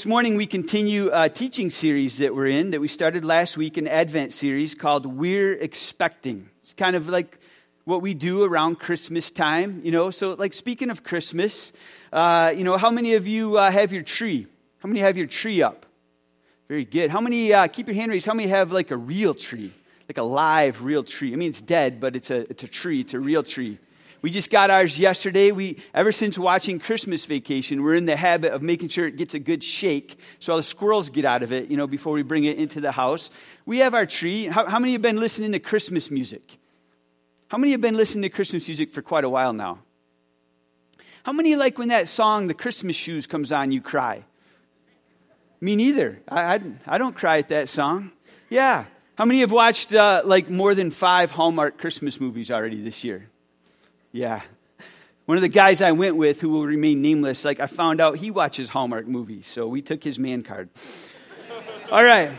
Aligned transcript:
this 0.00 0.06
morning 0.06 0.36
we 0.36 0.46
continue 0.46 1.10
a 1.12 1.28
teaching 1.28 1.68
series 1.68 2.16
that 2.16 2.34
we're 2.34 2.46
in 2.46 2.70
that 2.70 2.80
we 2.80 2.88
started 2.88 3.22
last 3.22 3.58
week, 3.58 3.76
an 3.76 3.86
Advent 3.86 4.32
series 4.32 4.74
called 4.74 5.04
We're 5.04 5.52
Expecting. 5.52 6.48
It's 6.60 6.72
kind 6.72 6.96
of 6.96 7.10
like 7.10 7.38
what 7.84 8.00
we 8.00 8.14
do 8.14 8.42
around 8.42 8.78
Christmas 8.78 9.30
time, 9.30 9.82
you 9.84 9.92
know. 9.92 10.10
So, 10.10 10.32
like, 10.32 10.54
speaking 10.54 10.88
of 10.88 11.04
Christmas, 11.04 11.70
uh, 12.14 12.54
you 12.56 12.64
know, 12.64 12.78
how 12.78 12.90
many 12.90 13.12
of 13.12 13.26
you 13.26 13.58
uh, 13.58 13.70
have 13.70 13.92
your 13.92 14.02
tree? 14.02 14.46
How 14.78 14.88
many 14.88 15.00
have 15.00 15.18
your 15.18 15.26
tree 15.26 15.60
up? 15.62 15.84
Very 16.66 16.86
good. 16.86 17.10
How 17.10 17.20
many, 17.20 17.52
uh, 17.52 17.66
keep 17.66 17.86
your 17.86 17.94
hand 17.94 18.10
raised, 18.10 18.24
how 18.24 18.32
many 18.32 18.48
have 18.48 18.72
like 18.72 18.90
a 18.92 18.96
real 18.96 19.34
tree? 19.34 19.70
Like 20.08 20.16
a 20.16 20.24
live, 20.24 20.80
real 20.80 21.04
tree? 21.04 21.34
I 21.34 21.36
mean, 21.36 21.50
it's 21.50 21.60
dead, 21.60 22.00
but 22.00 22.16
it's 22.16 22.30
a, 22.30 22.48
it's 22.50 22.62
a 22.62 22.68
tree, 22.68 23.02
it's 23.02 23.12
a 23.12 23.20
real 23.20 23.42
tree. 23.42 23.78
We 24.22 24.30
just 24.30 24.50
got 24.50 24.70
ours 24.70 24.98
yesterday. 24.98 25.50
We, 25.50 25.78
ever 25.94 26.12
since 26.12 26.38
watching 26.38 26.78
Christmas 26.78 27.24
Vacation, 27.24 27.82
we're 27.82 27.94
in 27.94 28.04
the 28.04 28.16
habit 28.16 28.52
of 28.52 28.60
making 28.60 28.88
sure 28.88 29.06
it 29.06 29.16
gets 29.16 29.34
a 29.34 29.38
good 29.38 29.64
shake 29.64 30.18
so 30.40 30.52
all 30.52 30.56
the 30.58 30.62
squirrels 30.62 31.08
get 31.08 31.24
out 31.24 31.42
of 31.42 31.52
it, 31.52 31.70
you 31.70 31.76
know, 31.76 31.86
before 31.86 32.12
we 32.12 32.22
bring 32.22 32.44
it 32.44 32.58
into 32.58 32.80
the 32.80 32.92
house. 32.92 33.30
We 33.64 33.78
have 33.78 33.94
our 33.94 34.04
tree. 34.04 34.46
How, 34.46 34.66
how 34.66 34.78
many 34.78 34.92
have 34.92 35.02
been 35.02 35.18
listening 35.18 35.52
to 35.52 35.58
Christmas 35.58 36.10
music? 36.10 36.42
How 37.48 37.56
many 37.56 37.72
have 37.72 37.80
been 37.80 37.96
listening 37.96 38.22
to 38.22 38.28
Christmas 38.28 38.68
music 38.68 38.92
for 38.92 39.00
quite 39.00 39.24
a 39.24 39.28
while 39.28 39.54
now? 39.54 39.78
How 41.22 41.32
many 41.32 41.56
like 41.56 41.78
when 41.78 41.88
that 41.88 42.08
song, 42.08 42.46
The 42.46 42.54
Christmas 42.54 42.96
Shoes, 42.96 43.26
comes 43.26 43.52
on, 43.52 43.72
you 43.72 43.80
cry? 43.80 44.24
Me 45.62 45.76
neither. 45.76 46.20
I, 46.28 46.54
I, 46.56 46.60
I 46.86 46.98
don't 46.98 47.14
cry 47.14 47.38
at 47.38 47.48
that 47.48 47.70
song. 47.70 48.12
Yeah. 48.50 48.84
How 49.16 49.24
many 49.24 49.40
have 49.40 49.52
watched 49.52 49.94
uh, 49.94 50.22
like 50.24 50.50
more 50.50 50.74
than 50.74 50.90
five 50.90 51.30
Hallmark 51.30 51.78
Christmas 51.78 52.20
movies 52.20 52.50
already 52.50 52.82
this 52.82 53.02
year? 53.02 53.29
Yeah. 54.12 54.42
One 55.26 55.36
of 55.36 55.42
the 55.42 55.48
guys 55.48 55.80
I 55.80 55.92
went 55.92 56.16
with, 56.16 56.40
who 56.40 56.48
will 56.48 56.66
remain 56.66 57.00
nameless, 57.00 57.44
like 57.44 57.60
I 57.60 57.66
found 57.66 58.00
out 58.00 58.18
he 58.18 58.32
watches 58.32 58.68
Hallmark 58.68 59.06
movies, 59.06 59.46
so 59.46 59.68
we 59.68 59.82
took 59.82 60.02
his 60.02 60.18
man 60.18 60.42
card. 60.42 60.68
All 61.92 62.02
right. 62.02 62.32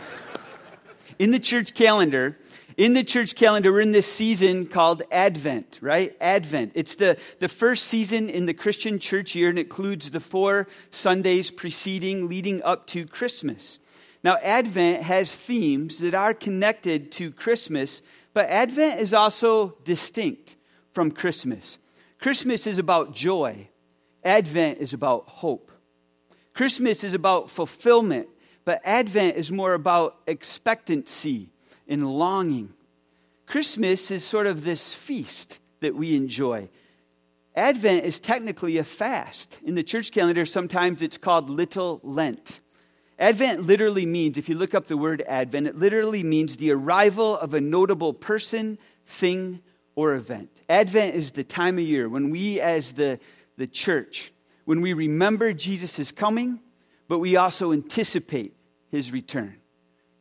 In 1.18 1.30
the 1.30 1.40
church 1.40 1.72
calendar, 1.72 2.36
in 2.76 2.92
the 2.92 3.04
church 3.04 3.34
calendar, 3.34 3.72
we're 3.72 3.80
in 3.80 3.92
this 3.92 4.10
season 4.12 4.66
called 4.66 5.02
Advent, 5.10 5.78
right? 5.80 6.14
Advent. 6.20 6.72
It's 6.74 6.96
the, 6.96 7.16
the 7.38 7.48
first 7.48 7.84
season 7.84 8.28
in 8.28 8.44
the 8.44 8.54
Christian 8.54 8.98
church 8.98 9.34
year, 9.34 9.48
and 9.48 9.58
includes 9.58 10.10
the 10.10 10.20
four 10.20 10.68
Sundays 10.90 11.50
preceding, 11.50 12.28
leading 12.28 12.62
up 12.62 12.86
to 12.88 13.06
Christmas. 13.06 13.78
Now, 14.22 14.36
Advent 14.42 15.02
has 15.04 15.34
themes 15.34 15.98
that 16.00 16.14
are 16.14 16.34
connected 16.34 17.10
to 17.12 17.30
Christmas, 17.30 18.02
but 18.34 18.50
Advent 18.50 19.00
is 19.00 19.14
also 19.14 19.76
distinct 19.84 20.56
from 20.92 21.10
Christmas. 21.10 21.78
Christmas 22.20 22.66
is 22.66 22.78
about 22.78 23.14
joy, 23.14 23.68
Advent 24.24 24.78
is 24.78 24.92
about 24.92 25.24
hope. 25.26 25.70
Christmas 26.54 27.02
is 27.02 27.14
about 27.14 27.50
fulfillment, 27.50 28.28
but 28.64 28.80
Advent 28.84 29.36
is 29.36 29.50
more 29.50 29.74
about 29.74 30.16
expectancy 30.26 31.50
and 31.88 32.08
longing. 32.08 32.72
Christmas 33.46 34.10
is 34.10 34.24
sort 34.24 34.46
of 34.46 34.64
this 34.64 34.94
feast 34.94 35.58
that 35.80 35.94
we 35.94 36.14
enjoy. 36.14 36.68
Advent 37.54 38.04
is 38.04 38.20
technically 38.20 38.78
a 38.78 38.84
fast. 38.84 39.58
In 39.64 39.74
the 39.74 39.82
church 39.82 40.12
calendar, 40.12 40.46
sometimes 40.46 41.02
it's 41.02 41.18
called 41.18 41.50
Little 41.50 42.00
Lent. 42.02 42.60
Advent 43.18 43.62
literally 43.62 44.06
means, 44.06 44.38
if 44.38 44.48
you 44.48 44.54
look 44.54 44.74
up 44.74 44.86
the 44.86 44.96
word 44.96 45.22
Advent, 45.26 45.66
it 45.66 45.76
literally 45.76 46.22
means 46.22 46.56
the 46.56 46.72
arrival 46.72 47.36
of 47.36 47.52
a 47.52 47.60
notable 47.60 48.14
person, 48.14 48.78
thing, 49.06 49.60
or 49.94 50.14
event. 50.14 50.50
Advent 50.68 51.14
is 51.14 51.32
the 51.32 51.44
time 51.44 51.78
of 51.78 51.84
year 51.84 52.08
when 52.08 52.30
we, 52.30 52.60
as 52.60 52.92
the, 52.92 53.18
the 53.56 53.66
church, 53.66 54.32
when 54.64 54.80
we 54.80 54.92
remember 54.92 55.52
Jesus 55.52 55.98
is 55.98 56.12
coming, 56.12 56.60
but 57.08 57.18
we 57.18 57.36
also 57.36 57.72
anticipate 57.72 58.54
his 58.90 59.12
return. 59.12 59.56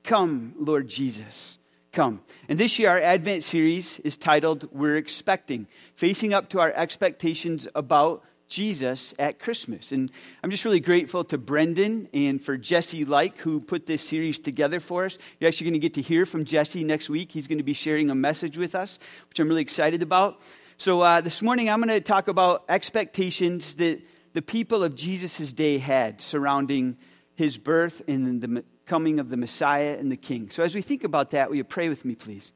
Come, 0.03 0.55
Lord 0.57 0.87
Jesus, 0.87 1.59
come. 1.91 2.21
And 2.49 2.59
this 2.59 2.79
year, 2.79 2.89
our 2.89 2.99
Advent 2.99 3.43
series 3.43 3.99
is 3.99 4.17
titled 4.17 4.67
We're 4.71 4.97
Expecting, 4.97 5.67
facing 5.95 6.33
up 6.33 6.49
to 6.49 6.59
our 6.59 6.71
expectations 6.71 7.67
about 7.75 8.23
Jesus 8.51 9.13
at 9.17 9.39
Christmas. 9.39 9.93
And 9.93 10.11
I'm 10.43 10.51
just 10.51 10.65
really 10.65 10.81
grateful 10.81 11.23
to 11.23 11.37
Brendan 11.37 12.09
and 12.13 12.39
for 12.39 12.57
Jesse 12.57 13.05
Like, 13.05 13.37
who 13.37 13.61
put 13.61 13.85
this 13.85 14.01
series 14.01 14.39
together 14.39 14.81
for 14.81 15.05
us. 15.05 15.17
You're 15.39 15.47
actually 15.47 15.71
going 15.71 15.73
to 15.75 15.79
get 15.79 15.93
to 15.93 16.01
hear 16.01 16.25
from 16.25 16.43
Jesse 16.43 16.83
next 16.83 17.09
week. 17.09 17.31
He's 17.31 17.47
going 17.47 17.59
to 17.59 17.63
be 17.63 17.73
sharing 17.73 18.09
a 18.09 18.15
message 18.15 18.57
with 18.57 18.75
us, 18.75 18.99
which 19.29 19.39
I'm 19.39 19.47
really 19.47 19.61
excited 19.61 20.03
about. 20.03 20.41
So 20.75 20.99
uh, 20.99 21.21
this 21.21 21.41
morning, 21.41 21.69
I'm 21.69 21.79
going 21.79 21.89
to 21.89 22.01
talk 22.01 22.27
about 22.27 22.65
expectations 22.67 23.75
that 23.75 24.01
the 24.33 24.41
people 24.41 24.83
of 24.83 24.95
Jesus' 24.95 25.53
day 25.53 25.77
had 25.77 26.21
surrounding 26.21 26.97
his 27.35 27.57
birth 27.57 28.01
and 28.05 28.41
the 28.41 28.65
coming 28.85 29.19
of 29.19 29.29
the 29.29 29.37
Messiah 29.37 29.95
and 29.97 30.11
the 30.11 30.17
King. 30.17 30.49
So 30.49 30.61
as 30.61 30.75
we 30.75 30.81
think 30.81 31.05
about 31.05 31.31
that, 31.31 31.49
will 31.49 31.55
you 31.55 31.63
pray 31.63 31.87
with 31.87 32.03
me, 32.03 32.15
please? 32.15 32.51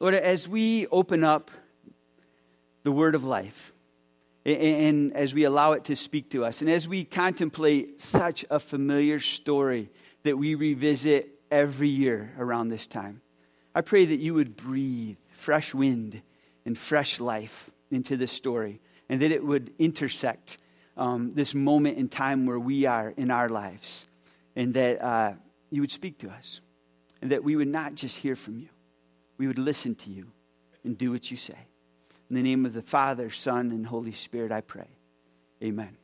Lord, 0.00 0.14
as 0.14 0.48
we 0.48 0.86
open 0.86 1.24
up 1.24 1.50
the 2.84 2.92
word 2.92 3.14
of 3.14 3.22
life, 3.22 3.74
and 4.46 5.12
as 5.16 5.34
we 5.34 5.44
allow 5.44 5.72
it 5.72 5.84
to 5.84 5.96
speak 5.96 6.30
to 6.30 6.44
us, 6.44 6.60
and 6.60 6.70
as 6.70 6.86
we 6.86 7.04
contemplate 7.04 8.00
such 8.00 8.44
a 8.48 8.60
familiar 8.60 9.18
story 9.18 9.90
that 10.22 10.38
we 10.38 10.54
revisit 10.54 11.30
every 11.50 11.88
year 11.88 12.32
around 12.38 12.68
this 12.68 12.86
time, 12.86 13.22
I 13.74 13.80
pray 13.80 14.06
that 14.06 14.20
you 14.20 14.34
would 14.34 14.56
breathe 14.56 15.16
fresh 15.30 15.74
wind 15.74 16.22
and 16.64 16.78
fresh 16.78 17.20
life 17.20 17.70
into 17.90 18.16
this 18.16 18.32
story, 18.32 18.80
and 19.08 19.20
that 19.20 19.32
it 19.32 19.44
would 19.44 19.72
intersect 19.78 20.58
um, 20.96 21.32
this 21.34 21.54
moment 21.54 21.98
in 21.98 22.08
time 22.08 22.46
where 22.46 22.58
we 22.58 22.86
are 22.86 23.12
in 23.16 23.30
our 23.30 23.48
lives, 23.48 24.08
and 24.54 24.74
that 24.74 25.02
uh, 25.02 25.34
you 25.70 25.80
would 25.80 25.90
speak 25.90 26.18
to 26.18 26.30
us, 26.30 26.60
and 27.20 27.32
that 27.32 27.42
we 27.42 27.56
would 27.56 27.68
not 27.68 27.94
just 27.94 28.16
hear 28.18 28.36
from 28.36 28.58
you, 28.58 28.68
we 29.38 29.46
would 29.46 29.58
listen 29.58 29.94
to 29.96 30.10
you 30.10 30.26
and 30.84 30.96
do 30.96 31.10
what 31.10 31.30
you 31.30 31.36
say. 31.36 31.65
In 32.28 32.36
the 32.36 32.42
name 32.42 32.66
of 32.66 32.72
the 32.72 32.82
Father, 32.82 33.30
Son, 33.30 33.70
and 33.70 33.86
Holy 33.86 34.12
Spirit, 34.12 34.50
I 34.50 34.60
pray. 34.60 34.88
Amen. 35.62 35.96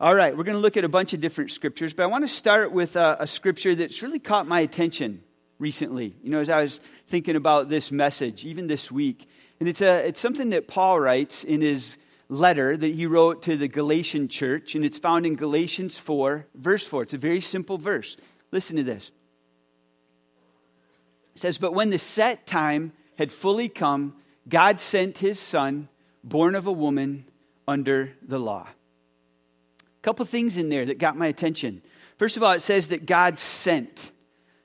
All 0.00 0.14
right, 0.14 0.36
we're 0.36 0.42
going 0.42 0.56
to 0.56 0.60
look 0.60 0.76
at 0.76 0.82
a 0.82 0.88
bunch 0.88 1.12
of 1.12 1.20
different 1.20 1.52
scriptures, 1.52 1.94
but 1.94 2.02
I 2.02 2.06
want 2.06 2.24
to 2.24 2.28
start 2.28 2.72
with 2.72 2.96
a, 2.96 3.18
a, 3.20 3.26
scripture 3.28 3.76
that's 3.76 4.02
really 4.02 4.18
caught 4.18 4.48
my 4.48 4.58
attention 4.58 5.22
recently. 5.60 6.16
You 6.24 6.30
know, 6.30 6.40
as 6.40 6.50
I 6.50 6.62
was 6.62 6.80
thinking 7.06 7.36
about 7.36 7.68
this 7.68 7.92
message, 7.92 8.44
even 8.44 8.66
this 8.66 8.90
week, 8.90 9.28
and 9.60 9.68
it's, 9.68 9.80
a, 9.80 10.08
it's 10.08 10.18
something 10.18 10.50
that 10.50 10.66
Paul 10.66 10.98
writes 10.98 11.44
in 11.44 11.60
his 11.60 11.98
letter 12.28 12.76
that 12.76 12.94
he 12.94 13.06
wrote 13.06 13.42
to 13.42 13.56
the 13.56 13.68
Galatian 13.68 14.26
church, 14.26 14.74
and 14.74 14.84
it's 14.84 14.98
found 14.98 15.24
in 15.24 15.36
Galatians 15.36 15.96
4, 15.96 16.48
verse 16.56 16.84
4. 16.84 17.04
It's 17.04 17.14
a 17.14 17.18
very 17.18 17.40
simple 17.40 17.78
verse. 17.78 18.16
Listen 18.50 18.76
to 18.78 18.82
this. 18.82 19.12
It 21.36 21.40
says, 21.40 21.58
But 21.58 21.74
when 21.74 21.90
the 21.90 21.98
set 22.00 22.44
time 22.44 22.92
had 23.16 23.30
fully 23.30 23.68
come, 23.68 24.14
God 24.48 24.80
sent 24.80 25.18
his 25.18 25.38
son, 25.38 25.88
born 26.24 26.54
of 26.54 26.66
a 26.66 26.72
woman 26.72 27.26
under 27.66 28.12
the 28.22 28.38
law. 28.38 28.66
A 29.80 30.02
couple 30.02 30.24
things 30.24 30.56
in 30.56 30.68
there 30.68 30.86
that 30.86 30.98
got 30.98 31.16
my 31.16 31.28
attention. 31.28 31.82
First 32.18 32.36
of 32.36 32.42
all, 32.42 32.52
it 32.52 32.62
says 32.62 32.88
that 32.88 33.06
God 33.06 33.38
sent. 33.38 34.10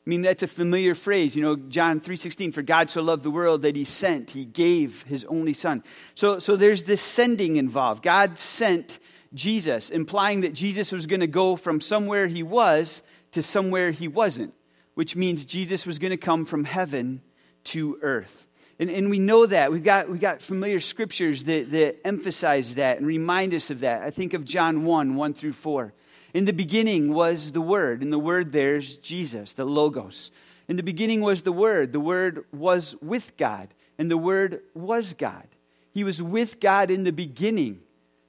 I 0.05 0.09
mean, 0.09 0.21
that's 0.21 0.43
a 0.43 0.47
familiar 0.47 0.95
phrase. 0.95 1.35
You 1.35 1.43
know, 1.43 1.55
John 1.55 1.99
3.16, 1.99 2.53
for 2.53 2.61
God 2.61 2.89
so 2.89 3.01
loved 3.01 3.23
the 3.23 3.31
world 3.31 3.63
that 3.63 3.75
he 3.75 3.83
sent, 3.83 4.31
he 4.31 4.45
gave 4.45 5.03
his 5.03 5.25
only 5.25 5.53
son. 5.53 5.83
So, 6.15 6.39
so 6.39 6.55
there's 6.55 6.85
this 6.85 7.01
sending 7.01 7.57
involved. 7.57 8.03
God 8.03 8.39
sent 8.39 8.99
Jesus, 9.33 9.89
implying 9.89 10.41
that 10.41 10.53
Jesus 10.53 10.91
was 10.91 11.05
going 11.05 11.19
to 11.19 11.27
go 11.27 11.55
from 11.55 11.81
somewhere 11.81 12.27
he 12.27 12.41
was 12.41 13.01
to 13.31 13.43
somewhere 13.43 13.91
he 13.91 14.07
wasn't, 14.07 14.53
which 14.93 15.15
means 15.15 15.45
Jesus 15.45 15.85
was 15.85 15.99
going 15.99 16.11
to 16.11 16.17
come 16.17 16.45
from 16.45 16.63
heaven 16.63 17.21
to 17.65 17.99
earth. 18.01 18.46
And, 18.79 18.89
and 18.89 19.09
we 19.09 19.19
know 19.19 19.45
that. 19.45 19.71
We've 19.71 19.83
got, 19.83 20.09
we've 20.09 20.21
got 20.21 20.41
familiar 20.41 20.79
scriptures 20.79 21.45
that, 21.45 21.71
that 21.71 22.05
emphasize 22.05 22.75
that 22.75 22.97
and 22.97 23.07
remind 23.07 23.53
us 23.53 23.71
of 23.71 23.79
that. 23.79 24.03
I 24.03 24.11
think 24.11 24.33
of 24.33 24.45
John 24.45 24.85
1 24.85 25.15
1 25.15 25.33
through 25.33 25.53
4. 25.53 25.93
In 26.33 26.45
the 26.45 26.53
beginning 26.53 27.13
was 27.13 27.51
the 27.51 27.61
Word, 27.61 28.03
and 28.03 28.13
the 28.13 28.19
Word 28.19 28.51
there's 28.51 28.97
Jesus, 28.97 29.53
the 29.53 29.65
Logos. 29.65 30.29
In 30.67 30.75
the 30.75 30.83
beginning 30.83 31.21
was 31.21 31.41
the 31.41 31.51
Word. 31.51 31.93
The 31.93 31.99
Word 31.99 32.45
was 32.51 32.95
with 33.01 33.35
God, 33.37 33.69
and 33.97 34.11
the 34.11 34.17
Word 34.17 34.61
was 34.75 35.13
God. 35.13 35.47
He 35.91 36.03
was 36.03 36.21
with 36.21 36.59
God 36.59 36.91
in 36.91 37.03
the 37.03 37.11
beginning. 37.11 37.79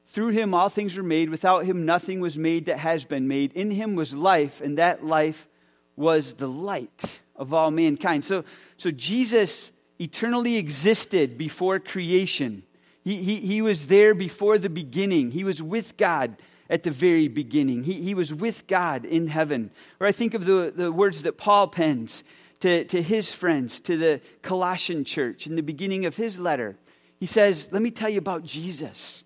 Through 0.07 0.29
him 0.29 0.55
all 0.55 0.71
things 0.71 0.97
were 0.97 1.03
made. 1.03 1.29
Without 1.29 1.67
him 1.67 1.85
nothing 1.85 2.21
was 2.21 2.39
made 2.39 2.65
that 2.65 2.79
has 2.79 3.05
been 3.05 3.29
made. 3.29 3.53
In 3.53 3.71
him 3.71 3.95
was 3.95 4.15
life, 4.15 4.63
and 4.63 4.79
that 4.79 5.05
life 5.05 5.47
was 5.95 6.35
the 6.35 6.49
light 6.49 7.21
of 7.37 7.53
all 7.53 7.71
mankind. 7.71 8.25
So, 8.25 8.45
so 8.79 8.91
Jesus 8.91 9.71
eternally 9.99 10.57
existed 10.57 11.37
before 11.37 11.79
creation. 11.79 12.63
He, 13.05 13.23
he, 13.23 13.37
he 13.37 13.63
was 13.63 13.87
there 13.87 14.15
before 14.15 14.59
the 14.59 14.71
beginning. 14.71 15.31
He 15.31 15.45
was 15.45 15.63
with 15.63 15.97
God 15.97 16.37
at 16.71 16.83
the 16.83 16.91
very 16.91 17.29
beginning. 17.29 17.85
He, 17.85 17.95
he 17.95 18.15
was 18.15 18.35
with 18.35 18.67
God 18.67 19.05
in 19.05 19.29
heaven. 19.29 19.71
Or 20.01 20.07
I 20.07 20.13
think 20.13 20.35
of 20.35 20.45
the, 20.45 20.73
the 20.75 20.93
words 20.93 21.23
that 21.23 21.39
Paul 21.39 21.69
pens 21.69 22.25
to, 22.61 22.85
to 22.85 23.03
his 23.03 23.33
friends, 23.33 23.81
to 23.81 23.97
the 23.97 24.21
Colossian 24.43 25.05
church 25.05 25.47
in 25.47 25.57
the 25.57 25.63
beginning 25.63 26.07
of 26.07 26.17
his 26.17 26.39
letter. 26.39 26.77
He 27.19 27.27
says, 27.27 27.71
Let 27.73 27.83
me 27.83 27.91
tell 27.91 28.09
you 28.09 28.19
about 28.19 28.45
Jesus. 28.45 29.25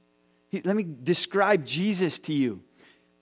Let 0.53 0.77
me 0.77 0.87
describe 1.03 1.65
Jesus 1.65 2.19
to 2.21 2.33
you. 2.33 2.61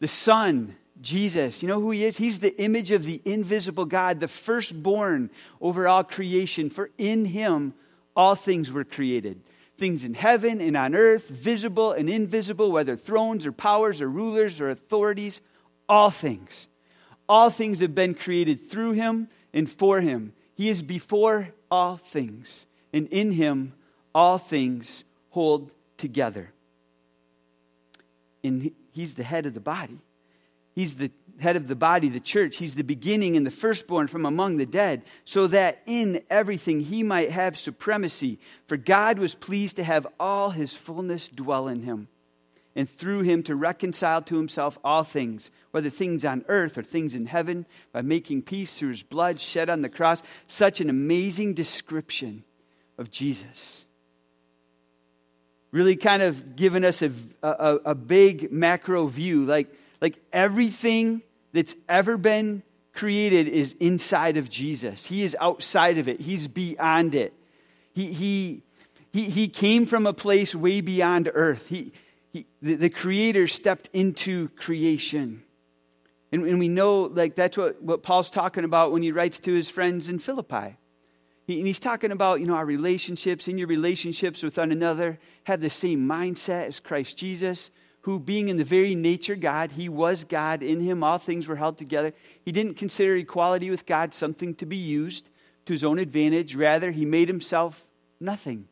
the 0.01 0.09
Son, 0.09 0.77
Jesus. 1.01 1.63
You 1.63 1.69
know 1.69 1.81
who 1.81 1.91
he 1.91 2.05
is? 2.05 2.17
He's 2.17 2.41
the 2.41 2.57
image 2.61 2.93
of 2.93 3.05
the 3.05 3.21
invisible 3.25 3.85
God, 3.85 4.21
the 4.21 4.29
firstborn 4.29 5.31
over 5.61 5.89
all 5.89 6.05
creation. 6.05 6.71
For 6.71 6.91
in 6.99 7.25
him 7.25 7.75
all 8.15 8.35
things 8.35 8.73
were 8.73 8.85
created 8.85 9.41
things 9.81 10.05
in 10.05 10.13
heaven 10.13 10.61
and 10.61 10.77
on 10.77 10.95
earth, 10.95 11.29
visible 11.29 11.93
and 11.93 12.09
invisible, 12.09 12.71
whether 12.71 12.97
thrones 12.97 13.47
or 13.47 13.51
powers 13.51 14.03
or 14.03 14.09
rulers 14.09 14.61
or 14.61 14.69
authorities, 14.69 15.41
all 15.89 16.11
things. 16.11 16.69
All 17.29 17.49
things 17.49 17.81
have 17.81 17.95
been 17.95 18.15
created 18.15 18.71
through 18.71 18.93
him 18.93 19.29
and 19.55 19.69
for 19.69 20.01
him. 20.01 20.35
He 20.55 20.69
is 20.69 20.83
before 20.83 21.49
all 21.71 21.97
things, 21.97 22.67
and 22.93 23.09
in 23.09 23.33
him 23.33 23.73
all 24.15 24.37
things 24.37 25.03
hold 25.31 25.71
together. 25.97 26.53
And 28.45 28.73
he's 28.93 29.15
the 29.15 29.23
head 29.23 29.47
of 29.47 29.55
the 29.55 29.61
body. 29.61 29.99
He's 30.75 30.97
the 30.97 31.11
head 31.41 31.57
of 31.57 31.67
the 31.67 31.77
body, 31.77 32.09
the 32.09 32.21
church. 32.21 32.59
He's 32.59 32.75
the 32.75 32.85
beginning 32.85 33.37
and 33.37 33.47
the 33.47 33.51
firstborn 33.51 34.07
from 34.07 34.27
among 34.27 34.57
the 34.57 34.67
dead, 34.67 35.03
so 35.25 35.47
that 35.49 35.83
in 35.87 36.23
everything 36.31 36.81
he 36.81 37.03
might 37.03 37.31
have 37.31 37.59
supremacy. 37.59 38.39
For 38.67 38.77
God 38.77 39.19
was 39.19 39.35
pleased 39.35 39.77
to 39.77 39.85
have 39.85 40.07
all 40.21 40.51
his 40.51 40.75
fullness 40.75 41.29
dwell 41.29 41.69
in 41.69 41.83
him, 41.83 42.09
and 42.77 42.89
through 42.89 43.23
him 43.23 43.43
to 43.45 43.57
reconcile 43.57 44.23
to 44.23 44.37
himself 44.37 44.79
all 44.85 45.03
things, 45.03 45.51
whether 45.71 45.91
things 45.91 46.25
on 46.25 46.45
earth 46.49 46.79
or 46.79 46.83
things 46.83 47.15
in 47.15 47.27
heaven, 47.27 47.67
by 47.93 48.03
making 48.03 48.43
peace 48.43 48.77
through 48.77 48.91
his 48.91 49.03
blood 49.03 49.41
shed 49.41 49.69
on 49.69 49.83
the 49.83 49.89
cross. 49.89 50.23
Such 50.47 50.81
an 50.81 50.91
amazing 50.91 51.55
description 51.55 52.45
of 52.99 53.11
Jesus 53.11 53.87
really 55.73 55.95
kind 55.95 56.21
of 56.21 56.57
given 56.57 56.85
us 56.85 57.01
a, 57.01 57.13
a, 57.45 57.79
a, 57.85 57.95
big 57.95 58.51
macro 58.51 59.07
view. 59.07 59.45
Like, 59.45 59.73
like 60.01 60.19
everything 60.33 61.23
that's 61.53 61.75
ever 61.89 62.17
been 62.17 62.63
created 62.93 63.49
is 63.49 63.75
inside 63.81 64.37
of 64.37 64.49
Jesus. 64.49 65.07
He 65.07 65.23
is 65.23 65.37
outside 65.41 65.99
of 65.99 66.09
it, 66.09 66.21
He's 66.21 66.49
beyond 66.49 67.15
it. 67.15 67.35
He, 67.93 68.13
he, 68.13 68.63
he, 69.13 69.29
he 69.29 69.49
came 69.49 69.87
from 69.87 70.07
a 70.07 70.13
place 70.13 70.55
way 70.55 70.81
beyond 70.81 71.31
earth. 71.35 71.69
He, 71.69 71.93
he, 72.33 72.47
the, 72.63 72.77
the 72.77 72.91
Creator 72.91 73.49
stepped 73.49 73.91
into 73.93 74.49
creation. 74.51 75.43
And, 76.33 76.45
and 76.45 76.61
we 76.61 76.69
know 76.69 77.03
like 77.03 77.35
that's 77.35 77.57
what, 77.57 77.83
what 77.83 78.03
Paul's 78.05 78.31
talking 78.31 78.65
about 78.65 78.93
when 78.93 79.03
he 79.03 79.11
writes 79.11 79.41
to 79.41 79.53
his 79.53 79.69
friends 79.69 80.09
in 80.09 80.21
Philippi. 80.21 80.77
He, 81.47 81.59
and 81.59 81.67
he's 81.67 81.81
talking 81.81 82.13
about, 82.13 82.39
you 82.39 82.47
know, 82.47 82.55
our 82.55 82.65
relationships, 82.65 83.49
and 83.49 83.59
your 83.59 83.67
relationships 83.67 84.43
with 84.45 84.57
one 84.57 84.71
another, 84.71 85.19
have 85.45 85.61
the 85.61 85.71
same 85.71 86.07
mindset 86.07 86.69
as 86.69 86.79
Christ 86.79 87.17
Jesus 87.17 87.73
who, 88.03 88.19
being 88.19 88.49
in 88.49 88.57
the 88.57 88.65
very 88.65 88.95
nature 88.95 89.37
God, 89.37 89.73
he 89.73 89.89
was 89.89 90.25
God. 90.25 90.63
In 90.63 90.81
him 90.81 91.03
all 91.03 91.19
things 91.19 91.47
were 91.47 91.57
held 91.57 91.79
together. 91.79 92.13
He 92.45 92.53
didn't 92.53 92.75
consider 92.75 93.17
equality 93.17 93.71
with 93.71 93.87
God 93.87 94.15
something 94.15 94.55
to 94.57 94.67
be 94.67 94.77
used 94.77 95.29
to 95.67 95.73
his 95.73 95.85
own 95.85 95.99
advantage. 95.99 96.55
Rather, 96.55 96.91
he 96.91 97.05
made 97.05 97.29
himself 97.29 97.87
nothing 98.19 98.69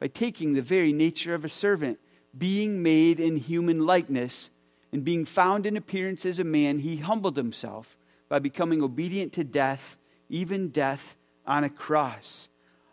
by 0.00 0.08
taking 0.08 0.52
the 0.52 0.62
very 0.62 0.92
nature 0.92 1.34
of 1.34 1.44
a 1.44 1.48
servant, 1.48 1.98
being 2.36 2.82
made 2.82 3.18
in 3.18 3.36
human 3.36 3.86
likeness, 3.86 4.50
and 4.92 5.04
being 5.04 5.24
found 5.24 5.66
in 5.66 5.76
appearance 5.76 6.26
as 6.26 6.38
a 6.38 6.44
man, 6.44 6.78
he 6.80 6.96
humbled 6.96 7.36
himself 7.36 7.96
by 8.28 8.38
becoming 8.38 8.82
obedient 8.82 9.32
to 9.34 9.44
death, 9.44 9.96
even 10.28 10.68
death 10.68 11.16
on 11.46 11.64
a 11.64 11.70
cross. 11.70 12.48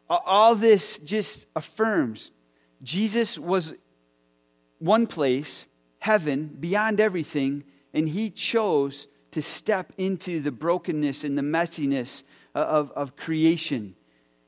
All 0.09 0.55
this 0.55 0.99
just 0.99 1.47
affirms 1.55 2.31
Jesus 2.83 3.39
was 3.39 3.73
one 4.83 5.07
place, 5.07 5.65
heaven, 5.99 6.57
beyond 6.59 6.99
everything, 6.99 7.63
and 7.93 8.09
he 8.09 8.29
chose 8.29 9.07
to 9.31 9.41
step 9.41 9.93
into 9.97 10.41
the 10.41 10.51
brokenness 10.51 11.23
and 11.23 11.37
the 11.37 11.41
messiness 11.41 12.23
of, 12.53 12.91
of 12.91 13.15
creation. 13.15 13.95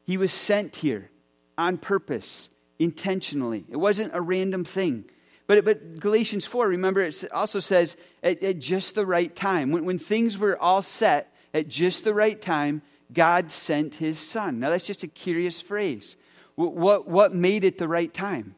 He 0.03 0.17
was 0.17 0.33
sent 0.33 0.75
here 0.75 1.09
on 1.57 1.77
purpose, 1.77 2.49
intentionally. 2.79 3.63
It 3.69 3.77
wasn't 3.77 4.13
a 4.13 4.19
random 4.19 4.65
thing. 4.65 5.05
But, 5.47 5.63
but 5.63 5.99
Galatians 6.01 6.45
4, 6.45 6.67
remember, 6.67 7.01
it 7.01 7.31
also 7.31 7.61
says 7.61 7.95
at, 8.21 8.43
at 8.43 8.59
just 8.59 8.95
the 8.95 9.05
right 9.05 9.33
time. 9.33 9.71
When, 9.71 9.85
when 9.85 9.99
things 9.99 10.37
were 10.37 10.61
all 10.61 10.81
set 10.81 11.33
at 11.53 11.69
just 11.69 12.03
the 12.03 12.13
right 12.13 12.39
time, 12.39 12.81
God 13.13 13.51
sent 13.51 13.95
his 13.95 14.19
son. 14.19 14.59
Now, 14.59 14.69
that's 14.69 14.85
just 14.85 15.03
a 15.03 15.07
curious 15.07 15.61
phrase. 15.61 16.17
What, 16.55 16.73
what, 16.73 17.07
what 17.07 17.33
made 17.33 17.63
it 17.63 17.77
the 17.77 17.87
right 17.87 18.13
time? 18.13 18.55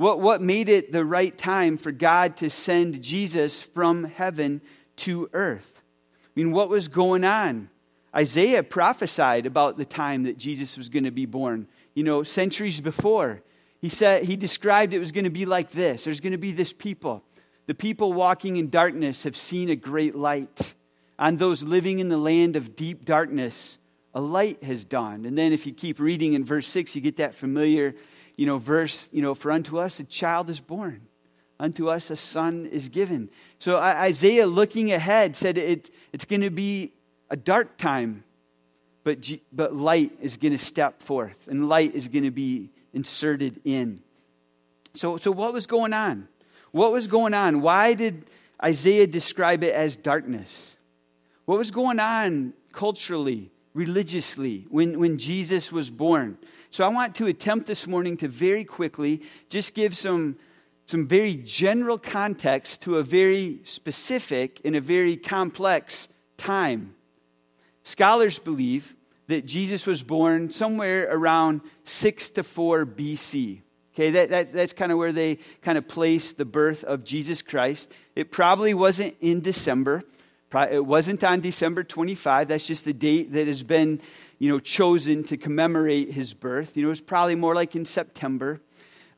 What, 0.00 0.18
what 0.18 0.40
made 0.40 0.70
it 0.70 0.92
the 0.92 1.04
right 1.04 1.36
time 1.36 1.76
for 1.76 1.92
God 1.92 2.38
to 2.38 2.48
send 2.48 3.02
Jesus 3.02 3.60
from 3.60 4.04
heaven 4.04 4.62
to 4.96 5.28
earth? 5.34 5.82
I 6.24 6.30
mean, 6.34 6.52
what 6.52 6.70
was 6.70 6.88
going 6.88 7.22
on? 7.22 7.68
Isaiah 8.16 8.62
prophesied 8.62 9.44
about 9.44 9.76
the 9.76 9.84
time 9.84 10.22
that 10.22 10.38
Jesus 10.38 10.78
was 10.78 10.88
going 10.88 11.04
to 11.04 11.10
be 11.10 11.26
born, 11.26 11.68
you 11.92 12.02
know, 12.02 12.22
centuries 12.22 12.80
before. 12.80 13.42
He 13.82 13.90
said 13.90 14.22
he 14.22 14.36
described 14.36 14.94
it 14.94 14.98
was 15.00 15.12
going 15.12 15.24
to 15.24 15.30
be 15.30 15.44
like 15.44 15.70
this. 15.70 16.04
There's 16.04 16.20
going 16.20 16.32
to 16.32 16.38
be 16.38 16.52
this 16.52 16.72
people. 16.72 17.22
The 17.66 17.74
people 17.74 18.14
walking 18.14 18.56
in 18.56 18.70
darkness 18.70 19.24
have 19.24 19.36
seen 19.36 19.68
a 19.68 19.76
great 19.76 20.14
light. 20.14 20.72
On 21.18 21.36
those 21.36 21.62
living 21.62 21.98
in 21.98 22.08
the 22.08 22.16
land 22.16 22.56
of 22.56 22.74
deep 22.74 23.04
darkness, 23.04 23.76
a 24.14 24.20
light 24.22 24.64
has 24.64 24.82
dawned. 24.82 25.26
And 25.26 25.36
then 25.36 25.52
if 25.52 25.66
you 25.66 25.74
keep 25.74 26.00
reading 26.00 26.32
in 26.32 26.42
verse 26.42 26.68
6, 26.68 26.94
you 26.94 27.02
get 27.02 27.18
that 27.18 27.34
familiar 27.34 27.94
you 28.40 28.46
know, 28.46 28.56
verse, 28.56 29.10
you 29.12 29.20
know, 29.20 29.34
for 29.34 29.52
unto 29.52 29.78
us 29.78 30.00
a 30.00 30.04
child 30.04 30.48
is 30.48 30.60
born, 30.60 31.02
unto 31.58 31.90
us 31.90 32.10
a 32.10 32.16
son 32.16 32.64
is 32.64 32.88
given. 32.88 33.28
So 33.58 33.76
Isaiah, 33.76 34.46
looking 34.46 34.92
ahead, 34.92 35.36
said 35.36 35.58
it, 35.58 35.90
it's 36.10 36.24
going 36.24 36.40
to 36.40 36.48
be 36.48 36.94
a 37.28 37.36
dark 37.36 37.76
time, 37.76 38.24
but, 39.04 39.30
but 39.52 39.76
light 39.76 40.12
is 40.22 40.38
going 40.38 40.52
to 40.52 40.58
step 40.58 41.02
forth, 41.02 41.48
and 41.48 41.68
light 41.68 41.94
is 41.94 42.08
going 42.08 42.24
to 42.24 42.30
be 42.30 42.70
inserted 42.94 43.60
in. 43.66 44.00
So, 44.94 45.18
so 45.18 45.30
what 45.30 45.52
was 45.52 45.66
going 45.66 45.92
on? 45.92 46.26
What 46.70 46.92
was 46.92 47.08
going 47.08 47.34
on? 47.34 47.60
Why 47.60 47.92
did 47.92 48.24
Isaiah 48.64 49.06
describe 49.06 49.62
it 49.64 49.74
as 49.74 49.96
darkness? 49.96 50.76
What 51.44 51.58
was 51.58 51.70
going 51.70 52.00
on 52.00 52.54
culturally, 52.72 53.50
religiously, 53.74 54.66
when, 54.68 54.98
when 54.98 55.18
Jesus 55.18 55.72
was 55.72 55.90
born? 55.90 56.38
So 56.70 56.84
I 56.84 56.88
want 56.88 57.14
to 57.16 57.26
attempt 57.26 57.66
this 57.66 57.86
morning 57.86 58.16
to 58.18 58.28
very 58.28 58.64
quickly 58.64 59.22
just 59.48 59.74
give 59.74 59.96
some, 59.96 60.36
some 60.86 61.06
very 61.06 61.34
general 61.34 61.98
context 61.98 62.82
to 62.82 62.98
a 62.98 63.02
very 63.02 63.60
specific 63.64 64.60
and 64.64 64.76
a 64.76 64.80
very 64.80 65.16
complex 65.16 66.08
time. 66.36 66.94
Scholars 67.82 68.38
believe 68.38 68.94
that 69.28 69.46
Jesus 69.46 69.86
was 69.86 70.02
born 70.02 70.50
somewhere 70.50 71.08
around 71.10 71.60
6 71.84 72.30
to 72.30 72.42
4 72.42 72.84
BC. 72.86 73.62
Okay, 73.94 74.10
that, 74.10 74.30
that, 74.30 74.52
that's 74.52 74.72
kind 74.72 74.92
of 74.92 74.98
where 74.98 75.12
they 75.12 75.38
kind 75.62 75.76
of 75.76 75.88
place 75.88 76.32
the 76.32 76.44
birth 76.44 76.84
of 76.84 77.04
Jesus 77.04 77.42
Christ. 77.42 77.92
It 78.14 78.30
probably 78.30 78.74
wasn't 78.74 79.16
in 79.20 79.40
December. 79.40 80.04
It 80.52 80.84
wasn't 80.84 81.22
on 81.22 81.40
December 81.40 81.84
25. 81.84 82.48
That's 82.48 82.66
just 82.66 82.84
the 82.84 82.92
date 82.92 83.32
that 83.32 83.46
has 83.46 83.62
been 83.62 84.00
you 84.40 84.48
know, 84.48 84.58
chosen 84.58 85.22
to 85.24 85.36
commemorate 85.36 86.10
his 86.10 86.34
birth. 86.34 86.76
You 86.76 86.82
know, 86.82 86.88
it 86.88 86.90
was 86.90 87.00
probably 87.02 87.34
more 87.34 87.54
like 87.54 87.76
in 87.76 87.84
September. 87.84 88.60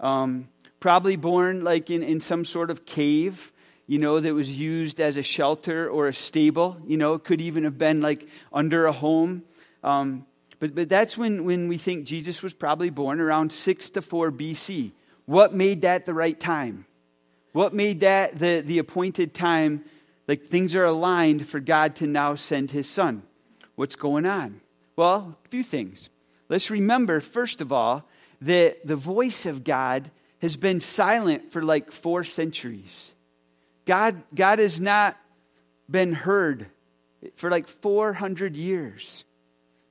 Um, 0.01 0.49
probably 0.81 1.15
born 1.15 1.63
like 1.63 1.91
in, 1.91 2.03
in 2.03 2.21
some 2.21 2.45
sort 2.45 2.69
of 2.69 2.85
cave, 2.85 3.53
you 3.87 4.01
know, 4.01 4.19
that 4.19 4.35
was 4.35 4.59
used 4.59 5.01
as 5.01 5.17
a 5.17 5.23
shelter 5.23 5.89
or 5.89 6.09
a 6.09 6.13
stable. 6.13 6.77
You 6.85 6.97
know, 6.97 7.15
it 7.15 7.23
could 7.23 7.41
even 7.41 7.63
have 7.63 7.79
been 7.79 8.01
like 8.01 8.27
under 8.53 8.87
a 8.87 8.93
home. 8.93 9.45
Um, 9.85 10.27
but, 10.59 10.75
but 10.75 10.89
that's 10.89 11.17
when, 11.17 11.45
when 11.45 11.69
we 11.69 11.79
think 11.79 12.05
Jesus 12.05 12.43
was 12.43 12.53
probably 12.53 12.91
born 12.91 13.21
around 13.21 13.53
6 13.53 13.91
to 13.91 14.03
4 14.03 14.33
BC. 14.33 14.91
What 15.27 15.55
made 15.55 15.83
that 15.83 16.05
the 16.05 16.15
right 16.15 16.39
time? 16.39 16.85
What 17.53 17.75
made 17.75 18.01
that 18.01 18.41
the, 18.41 18.61
the 18.67 18.79
appointed 18.79 19.35
time? 19.35 19.85
Like 20.29 20.47
things 20.47 20.75
are 20.75 20.85
aligned 20.85 21.49
for 21.49 21.61
God 21.61 21.97
to 21.97 22.07
now 22.07 22.35
send 22.35 22.71
his 22.71 22.89
son. 22.89 23.23
What's 23.75 23.97
going 23.97 24.27
on? 24.27 24.61
Well, 24.97 25.37
a 25.45 25.49
few 25.49 25.63
things. 25.63 26.11
Let's 26.49 26.71
remember, 26.71 27.21
first 27.21 27.61
of 27.61 27.73
all, 27.73 28.05
that 28.43 28.87
the 28.87 28.97
voice 28.97 29.47
of 29.47 29.65
God 29.65 30.11
has 30.41 30.57
been 30.57 30.81
silent 30.81 31.53
for 31.53 31.63
like 31.63 31.93
four 31.93 32.25
centuries. 32.25 33.13
God, 33.87 34.23
God 34.35 34.59
has 34.59 34.81
not 34.81 35.17
been 35.91 36.13
heard 36.13 36.67
for 37.37 37.51
like 37.51 37.69
400 37.69 38.57
years. 38.57 39.25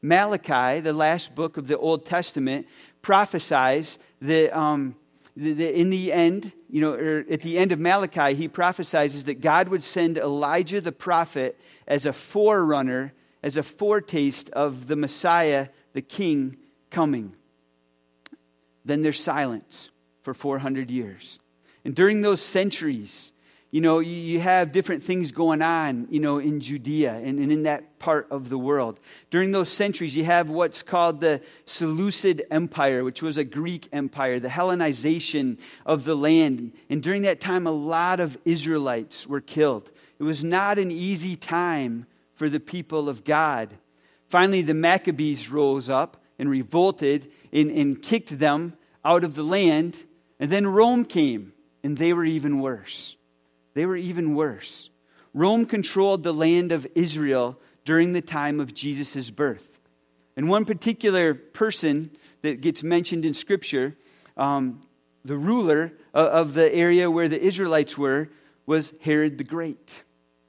Malachi, 0.01 0.79
the 0.79 0.93
last 0.93 1.35
book 1.35 1.57
of 1.57 1.67
the 1.67 1.77
Old 1.77 2.05
Testament, 2.05 2.67
prophesies 3.01 4.00
that, 4.21 4.55
um, 4.57 4.95
in 5.35 5.89
the 5.89 6.11
end, 6.11 6.51
you 6.69 6.81
know, 6.81 6.93
or 6.93 7.25
at 7.29 7.41
the 7.41 7.57
end 7.57 7.71
of 7.71 7.79
Malachi, 7.79 8.35
he 8.35 8.47
prophesies 8.47 9.23
that 9.25 9.41
God 9.41 9.69
would 9.69 9.83
send 9.83 10.17
Elijah 10.17 10.81
the 10.81 10.91
prophet 10.91 11.59
as 11.88 12.05
a 12.05 12.13
forerunner 12.13 13.13
as 13.43 13.57
a 13.57 13.63
foretaste 13.63 14.50
of 14.51 14.88
the 14.88 14.95
Messiah, 14.95 15.69
the 15.93 16.01
King, 16.01 16.57
coming. 16.89 17.33
Then 18.85 19.01
there's 19.01 19.21
silence 19.21 19.89
for 20.21 20.33
400 20.33 20.89
years. 20.91 21.39
And 21.83 21.95
during 21.95 22.21
those 22.21 22.41
centuries, 22.41 23.31
you 23.71 23.79
know, 23.79 23.99
you 23.99 24.41
have 24.41 24.73
different 24.73 25.01
things 25.01 25.31
going 25.31 25.61
on, 25.61 26.07
you 26.09 26.19
know, 26.19 26.39
in 26.39 26.59
Judea 26.59 27.13
and, 27.13 27.39
and, 27.39 27.53
in 27.53 27.63
that 27.63 27.99
part 27.99 28.27
of 28.29 28.49
the 28.49 28.57
world. 28.57 28.99
During 29.29 29.51
those 29.51 29.69
centuries, 29.69 30.13
you 30.13 30.25
have 30.25 30.49
what's 30.49 30.83
called 30.83 31.21
the 31.21 31.39
Seleucid 31.63 32.43
Empire, 32.51 33.05
which 33.05 33.21
was 33.21 33.37
a 33.37 33.45
Greek 33.45 33.87
empire, 33.93 34.41
the 34.41 34.49
Hellenization 34.49 35.57
of 35.85 36.03
the 36.03 36.15
land. 36.15 36.73
And 36.89 37.01
during 37.01 37.21
that 37.21 37.39
time, 37.39 37.65
a 37.65 37.71
lot 37.71 38.19
of 38.19 38.37
Israelites 38.43 39.25
were 39.25 39.39
killed. 39.39 39.89
It 40.19 40.23
was 40.23 40.43
not 40.43 40.77
an 40.77 40.91
easy 40.91 41.37
time 41.37 42.07
for 42.33 42.49
the 42.49 42.59
people 42.59 43.07
of 43.07 43.23
God. 43.23 43.69
Finally, 44.27 44.63
the 44.63 44.73
Maccabees 44.73 45.49
rose 45.49 45.89
up 45.89 46.21
and 46.37 46.49
revolted 46.49 47.31
and, 47.53 47.71
and 47.71 48.01
kicked 48.01 48.37
them 48.37 48.73
out 49.05 49.23
of 49.23 49.35
the 49.35 49.43
land. 49.43 49.97
And 50.41 50.51
then 50.51 50.67
Rome 50.67 51.05
came, 51.05 51.53
and 51.83 51.97
they 51.97 52.11
were 52.11 52.25
even 52.25 52.59
worse. 52.59 53.15
They 53.73 53.85
were 53.85 53.97
even 53.97 54.35
worse. 54.35 54.89
Rome 55.33 55.65
controlled 55.65 56.23
the 56.23 56.33
land 56.33 56.71
of 56.71 56.87
Israel 56.95 57.59
during 57.85 58.13
the 58.13 58.21
time 58.21 58.59
of 58.59 58.73
Jesus' 58.73 59.31
birth. 59.31 59.79
And 60.35 60.49
one 60.49 60.65
particular 60.65 61.33
person 61.33 62.11
that 62.41 62.61
gets 62.61 62.83
mentioned 62.83 63.25
in 63.25 63.33
Scripture, 63.33 63.95
um, 64.37 64.81
the 65.23 65.37
ruler 65.37 65.93
of 66.13 66.53
the 66.53 66.73
area 66.73 67.09
where 67.09 67.27
the 67.27 67.41
Israelites 67.41 67.97
were, 67.97 68.29
was 68.65 68.93
Herod 69.01 69.37
the 69.37 69.43
Great. 69.43 70.03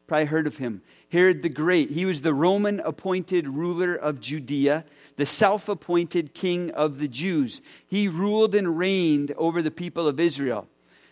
Probably 0.07 0.27
heard 0.27 0.47
of 0.47 0.59
him. 0.59 0.83
Herod 1.11 1.43
the 1.43 1.49
Great. 1.49 1.91
He 1.91 2.05
was 2.05 2.23
the 2.23 2.35
Roman 2.35 2.81
appointed 2.81 3.47
ruler 3.49 3.95
of 3.95 4.21
Judea, 4.21 4.85
the 5.17 5.27
self 5.27 5.69
appointed 5.69 6.35
king 6.35 6.71
of 6.71 6.99
the 6.99 7.09
Jews. 7.09 7.61
He 7.87 8.09
ruled 8.09 8.55
and 8.55 8.79
reigned 8.79 9.33
over 9.37 9.63
the 9.63 9.71
people 9.71 10.09
of 10.09 10.19
Israel. 10.19 10.69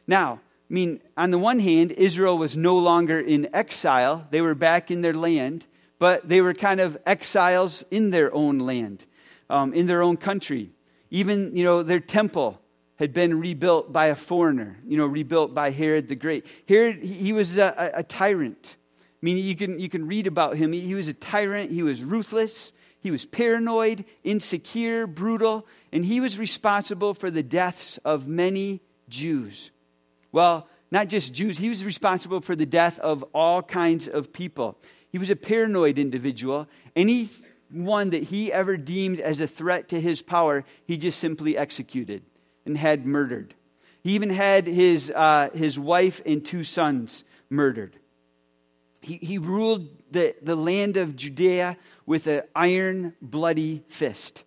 Now, 0.06 0.40
I 0.70 0.72
mean, 0.72 1.00
on 1.16 1.32
the 1.32 1.38
one 1.38 1.58
hand, 1.58 1.90
Israel 1.92 2.38
was 2.38 2.56
no 2.56 2.78
longer 2.78 3.18
in 3.18 3.48
exile, 3.52 4.26
they 4.30 4.40
were 4.40 4.54
back 4.54 4.92
in 4.92 5.00
their 5.00 5.14
land, 5.14 5.66
but 5.98 6.28
they 6.28 6.40
were 6.40 6.54
kind 6.54 6.78
of 6.78 6.96
exiles 7.04 7.84
in 7.90 8.10
their 8.10 8.32
own 8.32 8.60
land, 8.60 9.04
um, 9.50 9.74
in 9.74 9.88
their 9.88 10.00
own 10.00 10.16
country. 10.16 10.70
Even, 11.10 11.56
you 11.56 11.64
know, 11.64 11.82
their 11.82 11.98
temple 11.98 12.60
had 12.96 13.12
been 13.12 13.40
rebuilt 13.40 13.92
by 13.92 14.06
a 14.06 14.14
foreigner, 14.14 14.78
you 14.86 14.96
know, 14.96 15.06
rebuilt 15.06 15.54
by 15.54 15.70
Herod 15.70 16.08
the 16.08 16.14
Great. 16.14 16.46
Herod, 16.68 17.02
he 17.02 17.32
was 17.32 17.58
a, 17.58 17.90
a 17.94 18.02
tyrant. 18.04 18.76
I 19.00 19.22
mean, 19.22 19.38
you 19.38 19.56
can, 19.56 19.80
you 19.80 19.88
can 19.88 20.06
read 20.06 20.28
about 20.28 20.56
him. 20.56 20.72
He, 20.72 20.82
he 20.82 20.94
was 20.94 21.08
a 21.08 21.14
tyrant, 21.14 21.72
he 21.72 21.82
was 21.82 22.04
ruthless, 22.04 22.72
he 23.00 23.10
was 23.10 23.26
paranoid, 23.26 24.04
insecure, 24.22 25.08
brutal, 25.08 25.66
and 25.90 26.04
he 26.04 26.20
was 26.20 26.38
responsible 26.38 27.12
for 27.12 27.28
the 27.28 27.42
deaths 27.42 27.98
of 28.04 28.28
many 28.28 28.82
Jews. 29.08 29.72
Well, 30.32 30.68
not 30.90 31.08
just 31.08 31.32
Jews, 31.32 31.58
he 31.58 31.68
was 31.68 31.84
responsible 31.84 32.40
for 32.40 32.56
the 32.56 32.66
death 32.66 32.98
of 32.98 33.24
all 33.34 33.62
kinds 33.62 34.08
of 34.08 34.32
people. 34.32 34.78
He 35.10 35.18
was 35.18 35.30
a 35.30 35.36
paranoid 35.36 35.98
individual. 35.98 36.68
Anyone 36.96 38.10
that 38.10 38.24
he 38.24 38.52
ever 38.52 38.76
deemed 38.76 39.20
as 39.20 39.40
a 39.40 39.46
threat 39.46 39.88
to 39.90 40.00
his 40.00 40.22
power, 40.22 40.64
he 40.84 40.96
just 40.96 41.18
simply 41.18 41.56
executed 41.56 42.22
and 42.64 42.76
had 42.76 43.06
murdered. 43.06 43.54
He 44.02 44.12
even 44.12 44.30
had 44.30 44.66
his, 44.66 45.10
uh, 45.14 45.50
his 45.54 45.78
wife 45.78 46.22
and 46.24 46.44
two 46.44 46.64
sons 46.64 47.24
murdered. 47.48 47.96
He, 49.02 49.16
he 49.16 49.38
ruled 49.38 49.88
the, 50.10 50.34
the 50.42 50.56
land 50.56 50.96
of 50.96 51.16
Judea 51.16 51.76
with 52.06 52.26
an 52.26 52.42
iron, 52.54 53.14
bloody 53.20 53.82
fist. 53.88 54.44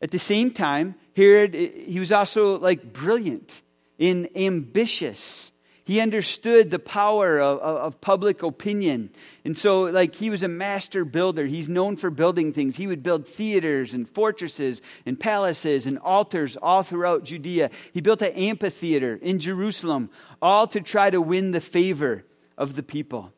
At 0.00 0.10
the 0.10 0.18
same 0.18 0.50
time, 0.50 0.94
Herod, 1.16 1.54
he 1.54 1.98
was 1.98 2.12
also 2.12 2.58
like 2.58 2.92
brilliant 2.92 3.62
in 3.98 4.28
ambitious. 4.34 5.52
He 5.84 6.00
understood 6.00 6.70
the 6.70 6.78
power 6.78 7.40
of, 7.40 7.58
of, 7.60 7.76
of, 7.76 8.00
public 8.02 8.42
opinion. 8.42 9.08
And 9.42 9.56
so, 9.56 9.84
like, 9.84 10.14
he 10.14 10.28
was 10.28 10.42
a 10.42 10.48
master 10.48 11.06
builder. 11.06 11.46
He's 11.46 11.66
known 11.66 11.96
for 11.96 12.10
building 12.10 12.52
things. 12.52 12.76
He 12.76 12.86
would 12.86 13.02
build 13.02 13.26
theaters 13.26 13.94
and 13.94 14.06
fortresses 14.06 14.82
and 15.06 15.18
palaces 15.18 15.86
and 15.86 15.98
altars 15.98 16.58
all 16.58 16.82
throughout 16.82 17.24
Judea. 17.24 17.70
He 17.94 18.02
built 18.02 18.20
an 18.20 18.32
amphitheater 18.32 19.18
in 19.22 19.38
Jerusalem, 19.38 20.10
all 20.42 20.66
to 20.68 20.82
try 20.82 21.08
to 21.08 21.22
win 21.22 21.52
the 21.52 21.60
favor 21.60 22.26
of 22.58 22.76
the 22.76 22.82
people. 22.82 23.32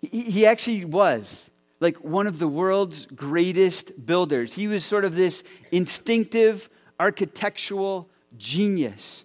He, 0.00 0.22
he 0.22 0.46
actually 0.46 0.84
was 0.84 1.50
like 1.80 1.96
one 1.96 2.28
of 2.28 2.38
the 2.38 2.48
world's 2.48 3.06
greatest 3.06 4.06
builders. 4.06 4.54
He 4.54 4.68
was 4.68 4.84
sort 4.84 5.04
of 5.04 5.16
this 5.16 5.42
instinctive 5.72 6.70
architectural 7.00 8.08
genius. 8.38 9.24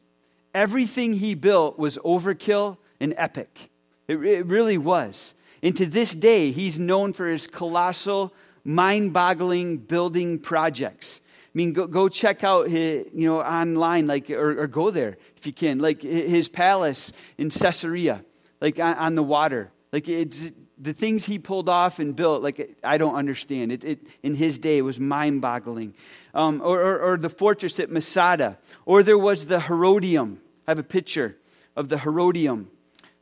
Everything 0.53 1.13
he 1.13 1.35
built 1.35 1.79
was 1.79 1.97
overkill 1.99 2.77
and 2.99 3.13
epic. 3.17 3.69
It, 4.07 4.17
it 4.17 4.45
really 4.45 4.77
was. 4.77 5.33
And 5.63 5.75
to 5.77 5.85
this 5.85 6.13
day, 6.13 6.51
he's 6.51 6.79
known 6.79 7.13
for 7.13 7.27
his 7.27 7.47
colossal, 7.47 8.33
mind 8.63 9.13
boggling 9.13 9.77
building 9.77 10.39
projects. 10.39 11.21
I 11.23 11.51
mean, 11.53 11.73
go, 11.73 11.87
go 11.87 12.09
check 12.09 12.43
out 12.43 12.69
his, 12.69 13.07
you 13.13 13.25
know, 13.25 13.41
online, 13.41 14.07
like, 14.07 14.29
or, 14.29 14.61
or, 14.61 14.67
go 14.67 14.89
there 14.89 15.17
if 15.35 15.45
you 15.45 15.51
can, 15.51 15.79
like 15.79 16.01
his 16.01 16.47
palace 16.47 17.11
in 17.37 17.49
Caesarea, 17.49 18.23
like 18.61 18.79
on, 18.79 18.95
on 18.95 19.15
the 19.15 19.23
water. 19.23 19.71
Like 19.91 20.07
it's 20.07 20.49
the 20.81 20.93
things 20.93 21.25
he 21.25 21.37
pulled 21.37 21.69
off 21.69 21.99
and 21.99 22.15
built, 22.15 22.41
like 22.41 22.75
I 22.83 22.97
don't 22.97 23.15
understand. 23.15 23.71
It, 23.71 23.83
it 23.83 23.99
in 24.23 24.33
his 24.33 24.57
day 24.57 24.79
it 24.79 24.81
was 24.81 24.99
mind 24.99 25.41
boggling 25.41 25.93
um, 26.33 26.61
or, 26.63 26.81
or, 26.81 26.99
or, 26.99 27.17
the 27.17 27.29
fortress 27.29 27.79
at 27.79 27.91
Masada. 27.91 28.57
Or 28.85 29.03
there 29.03 29.17
was 29.17 29.45
the 29.45 29.59
Herodium. 29.59 30.41
I 30.67 30.71
have 30.71 30.79
a 30.79 30.83
picture 30.83 31.37
of 31.75 31.89
the 31.89 31.99
Herodium. 31.99 32.69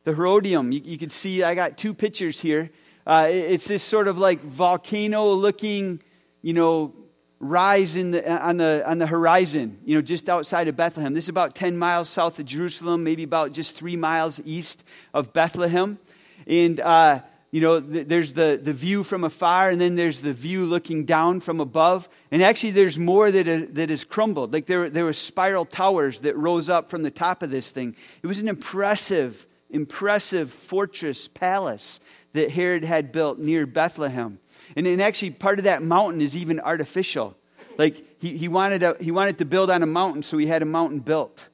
The 0.04 0.14
Herodium, 0.14 0.72
you, 0.72 0.80
you 0.82 0.98
can 0.98 1.10
see, 1.10 1.42
I 1.42 1.54
got 1.54 1.76
two 1.76 1.92
pictures 1.92 2.40
here. 2.40 2.70
Uh, 3.06 3.26
it's 3.28 3.66
this 3.66 3.82
sort 3.82 4.08
of 4.08 4.16
like 4.16 4.40
volcano 4.40 5.32
looking, 5.32 6.00
you 6.40 6.54
know, 6.54 6.94
rise 7.40 7.96
in 7.96 8.10
the, 8.12 8.30
on, 8.30 8.56
the, 8.58 8.82
on 8.86 8.98
the 8.98 9.06
horizon, 9.06 9.78
you 9.84 9.94
know, 9.94 10.02
just 10.02 10.28
outside 10.28 10.68
of 10.68 10.76
Bethlehem. 10.76 11.12
This 11.12 11.24
is 11.24 11.30
about 11.30 11.54
10 11.54 11.76
miles 11.76 12.08
south 12.08 12.38
of 12.38 12.46
Jerusalem, 12.46 13.04
maybe 13.04 13.22
about 13.22 13.52
just 13.52 13.74
three 13.74 13.96
miles 13.96 14.40
east 14.44 14.84
of 15.12 15.32
Bethlehem. 15.32 15.98
And 16.46 16.80
uh, 16.80 17.20
you 17.52 17.60
know, 17.60 17.80
there's 17.80 18.32
the, 18.32 18.60
the 18.62 18.72
view 18.72 19.02
from 19.02 19.24
afar, 19.24 19.70
and 19.70 19.80
then 19.80 19.96
there's 19.96 20.20
the 20.20 20.32
view 20.32 20.64
looking 20.64 21.04
down 21.04 21.40
from 21.40 21.58
above. 21.58 22.08
And 22.30 22.44
actually, 22.44 22.70
there's 22.70 22.96
more 22.96 23.30
that, 23.30 23.48
uh, 23.48 23.66
that 23.70 23.90
has 23.90 24.04
crumbled. 24.04 24.52
Like 24.52 24.66
there, 24.66 24.88
there 24.88 25.04
were 25.04 25.12
spiral 25.12 25.64
towers 25.64 26.20
that 26.20 26.36
rose 26.36 26.68
up 26.68 26.88
from 26.88 27.02
the 27.02 27.10
top 27.10 27.42
of 27.42 27.50
this 27.50 27.72
thing. 27.72 27.96
It 28.22 28.28
was 28.28 28.38
an 28.38 28.46
impressive, 28.46 29.48
impressive 29.68 30.52
fortress 30.52 31.26
palace 31.26 31.98
that 32.34 32.52
Herod 32.52 32.84
had 32.84 33.10
built 33.10 33.40
near 33.40 33.66
Bethlehem. 33.66 34.38
And, 34.76 34.86
and 34.86 35.02
actually, 35.02 35.30
part 35.30 35.58
of 35.58 35.64
that 35.64 35.82
mountain 35.82 36.20
is 36.20 36.36
even 36.36 36.60
artificial. 36.60 37.36
Like 37.76 38.20
he, 38.20 38.36
he, 38.36 38.46
wanted 38.46 38.84
a, 38.84 38.96
he 39.00 39.10
wanted 39.10 39.38
to 39.38 39.44
build 39.44 39.70
on 39.70 39.82
a 39.82 39.86
mountain, 39.86 40.22
so 40.22 40.38
he 40.38 40.46
had 40.46 40.62
a 40.62 40.66
mountain 40.66 41.00
built. 41.00 41.48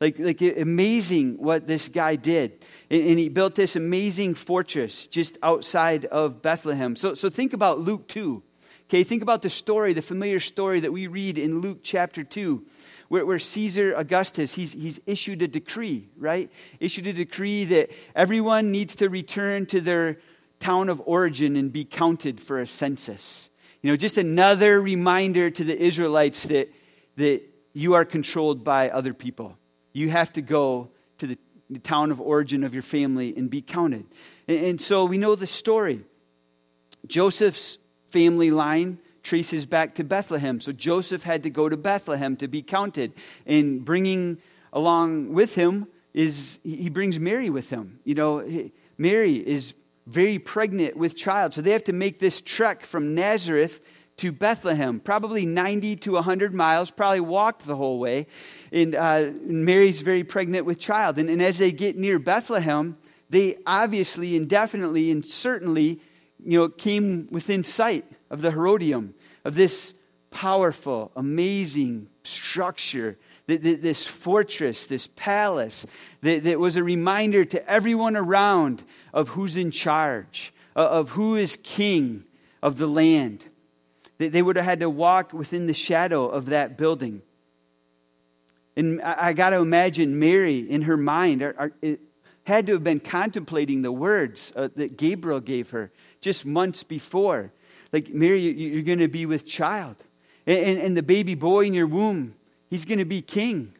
Like, 0.00 0.18
like 0.18 0.42
amazing 0.42 1.38
what 1.38 1.66
this 1.66 1.88
guy 1.88 2.16
did. 2.16 2.64
And, 2.90 3.06
and, 3.06 3.18
he 3.18 3.28
built 3.28 3.54
this 3.54 3.76
amazing 3.76 4.34
fortress 4.34 5.06
just 5.06 5.38
outside 5.42 6.04
of 6.06 6.42
Bethlehem. 6.42 6.96
So, 6.96 7.14
so 7.14 7.30
think 7.30 7.52
about 7.52 7.80
Luke 7.80 8.08
2. 8.08 8.42
Okay, 8.88 9.04
think 9.04 9.22
about 9.22 9.42
the 9.42 9.50
story, 9.50 9.92
the 9.92 10.02
familiar 10.02 10.40
story 10.40 10.80
that 10.80 10.92
we 10.92 11.06
read 11.06 11.38
in 11.38 11.60
Luke 11.60 11.78
chapter 11.82 12.22
2, 12.22 12.66
where, 13.08 13.24
where 13.24 13.38
Caesar 13.38 13.94
Augustus, 13.94 14.54
he's, 14.54 14.72
he's 14.72 15.00
issued 15.06 15.40
a 15.42 15.48
decree, 15.48 16.08
right? 16.18 16.50
Issued 16.80 17.06
a 17.06 17.12
decree 17.12 17.64
that 17.64 17.90
everyone 18.14 18.72
needs 18.72 18.96
to 18.96 19.08
return 19.08 19.64
to 19.66 19.80
their 19.80 20.18
town 20.58 20.88
of 20.88 21.00
origin 21.06 21.56
and 21.56 21.72
be 21.72 21.84
counted 21.84 22.40
for 22.40 22.60
a 22.60 22.66
census. 22.66 23.48
You 23.80 23.90
know, 23.90 23.96
just 23.96 24.18
another 24.18 24.80
reminder 24.80 25.50
to 25.50 25.64
the 25.64 25.80
Israelites 25.80 26.42
that, 26.44 26.72
that 27.16 27.42
you 27.72 27.94
are 27.94 28.04
controlled 28.04 28.64
by 28.64 28.90
other 28.90 29.14
people 29.14 29.56
you 29.94 30.10
have 30.10 30.30
to 30.34 30.42
go 30.42 30.90
to 31.18 31.26
the, 31.26 31.38
the 31.70 31.78
town 31.78 32.10
of 32.10 32.20
origin 32.20 32.64
of 32.64 32.74
your 32.74 32.82
family 32.82 33.32
and 33.34 33.48
be 33.48 33.62
counted. 33.62 34.04
And, 34.46 34.66
and 34.66 34.80
so 34.80 35.06
we 35.06 35.16
know 35.16 35.34
the 35.34 35.46
story. 35.46 36.02
Joseph's 37.06 37.78
family 38.08 38.50
line 38.50 38.98
traces 39.22 39.64
back 39.64 39.94
to 39.94 40.04
Bethlehem. 40.04 40.60
So 40.60 40.72
Joseph 40.72 41.22
had 41.22 41.44
to 41.44 41.50
go 41.50 41.70
to 41.70 41.76
Bethlehem 41.78 42.36
to 42.36 42.48
be 42.48 42.60
counted. 42.60 43.14
And 43.46 43.82
bringing 43.82 44.38
along 44.72 45.32
with 45.32 45.54
him 45.54 45.86
is, 46.12 46.58
he 46.62 46.90
brings 46.90 47.18
Mary 47.18 47.48
with 47.48 47.70
him. 47.70 48.00
You 48.04 48.14
know, 48.14 48.70
Mary 48.98 49.36
is 49.36 49.74
very 50.06 50.38
pregnant 50.38 50.96
with 50.96 51.16
child. 51.16 51.54
So 51.54 51.62
they 51.62 51.70
have 51.70 51.84
to 51.84 51.92
make 51.92 52.18
this 52.18 52.40
trek 52.40 52.84
from 52.84 53.14
Nazareth 53.14 53.80
to 54.18 54.32
Bethlehem, 54.32 55.00
probably 55.00 55.44
90 55.44 55.96
to 55.96 56.12
100 56.12 56.54
miles, 56.54 56.90
probably 56.90 57.20
walked 57.20 57.66
the 57.66 57.76
whole 57.76 57.98
way. 57.98 58.26
And 58.72 58.94
uh, 58.94 59.30
Mary's 59.42 60.02
very 60.02 60.24
pregnant 60.24 60.66
with 60.66 60.78
child. 60.78 61.18
And, 61.18 61.28
and 61.28 61.42
as 61.42 61.58
they 61.58 61.72
get 61.72 61.96
near 61.96 62.18
Bethlehem, 62.18 62.96
they 63.30 63.58
obviously 63.66 64.36
and 64.36 64.48
definitely 64.48 65.10
and 65.10 65.24
certainly 65.24 66.00
you 66.44 66.58
know, 66.58 66.68
came 66.68 67.28
within 67.30 67.64
sight 67.64 68.04
of 68.30 68.42
the 68.42 68.50
Herodium, 68.50 69.14
of 69.44 69.54
this 69.54 69.94
powerful, 70.30 71.10
amazing 71.16 72.08
structure 72.22 73.18
this 73.46 74.06
fortress, 74.06 74.86
this 74.86 75.08
palace 75.16 75.86
that 76.22 76.58
was 76.58 76.76
a 76.76 76.82
reminder 76.82 77.44
to 77.44 77.70
everyone 77.70 78.16
around 78.16 78.82
of 79.12 79.30
who's 79.30 79.56
in 79.56 79.70
charge, 79.70 80.52
of 80.74 81.10
who 81.10 81.36
is 81.36 81.58
king 81.62 82.24
of 82.62 82.78
the 82.78 82.86
land. 82.86 83.46
They 84.18 84.42
would 84.42 84.56
have 84.56 84.64
had 84.64 84.80
to 84.80 84.90
walk 84.90 85.32
within 85.32 85.66
the 85.66 85.74
shadow 85.74 86.28
of 86.28 86.46
that 86.46 86.78
building. 86.78 87.22
And 88.76 89.02
I, 89.02 89.32
got 89.32 89.50
to 89.50 89.60
imagine 89.60 90.18
Mary 90.18 90.58
in 90.58 90.82
her 90.82 90.96
mind 90.96 91.42
are, 91.42 91.54
are, 91.58 91.96
had 92.44 92.66
to 92.66 92.74
have 92.74 92.84
been 92.84 93.00
contemplating 93.00 93.82
the 93.82 93.92
words 93.92 94.52
uh, 94.56 94.68
that 94.76 94.96
Gabriel 94.96 95.40
gave 95.40 95.70
her 95.70 95.90
just 96.20 96.44
months 96.44 96.82
before. 96.82 97.52
Like, 97.92 98.08
Mary, 98.08 98.40
you're 98.40 98.82
going 98.82 98.98
to 98.98 99.08
be 99.08 99.26
with 99.26 99.46
child. 99.46 99.96
And, 100.46 100.58
and, 100.58 100.80
and 100.80 100.96
the 100.96 101.02
baby 101.02 101.34
boy 101.34 101.66
in 101.66 101.74
your 101.74 101.86
womb, 101.86 102.34
he's 102.68 102.84
going 102.84 102.98
to 102.98 103.04
be 103.04 103.22
king. 103.22 103.72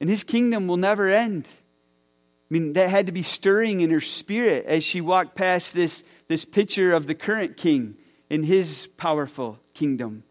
And 0.00 0.08
his 0.08 0.24
kingdom 0.24 0.66
will 0.66 0.76
never 0.76 1.08
end. 1.08 1.46
I 1.46 2.54
mean, 2.54 2.72
that 2.72 2.88
had 2.88 3.06
to 3.06 3.12
be 3.12 3.22
stirring 3.22 3.80
in 3.80 3.90
her 3.90 4.00
spirit 4.00 4.66
as 4.66 4.82
she 4.82 5.00
walked 5.00 5.36
past 5.36 5.72
this, 5.72 6.02
this 6.26 6.44
picture 6.44 6.92
of 6.92 7.06
the 7.06 7.14
current 7.14 7.56
king 7.56 7.96
in 8.30 8.44
his 8.44 8.88
powerful 8.96 9.58
kingdom 9.74 10.22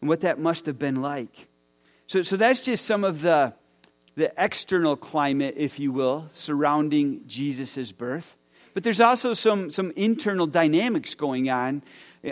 and 0.00 0.08
what 0.08 0.20
that 0.20 0.38
must 0.38 0.66
have 0.66 0.78
been 0.78 1.02
like. 1.02 1.48
So, 2.06 2.22
so 2.22 2.36
that's 2.36 2.62
just 2.62 2.86
some 2.86 3.04
of 3.04 3.20
the, 3.20 3.52
the 4.14 4.32
external 4.38 4.96
climate, 4.96 5.54
if 5.56 5.78
you 5.78 5.92
will, 5.92 6.28
surrounding 6.32 7.22
Jesus' 7.26 7.92
birth. 7.92 8.36
But 8.72 8.84
there's 8.84 9.00
also 9.00 9.34
some, 9.34 9.70
some 9.70 9.92
internal 9.96 10.46
dynamics 10.46 11.14
going 11.14 11.50
on 11.50 11.82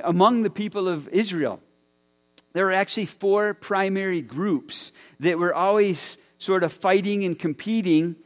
among 0.02 0.44
the 0.44 0.50
people 0.50 0.88
of 0.88 1.08
Israel. 1.08 1.60
There 2.52 2.64
were 2.64 2.72
actually 2.72 3.06
four 3.06 3.54
primary 3.54 4.22
groups 4.22 4.92
that 5.20 5.38
were 5.38 5.54
always 5.54 6.16
sort 6.38 6.62
of 6.62 6.72
fighting 6.72 7.24
and 7.24 7.38
competing 7.38 8.16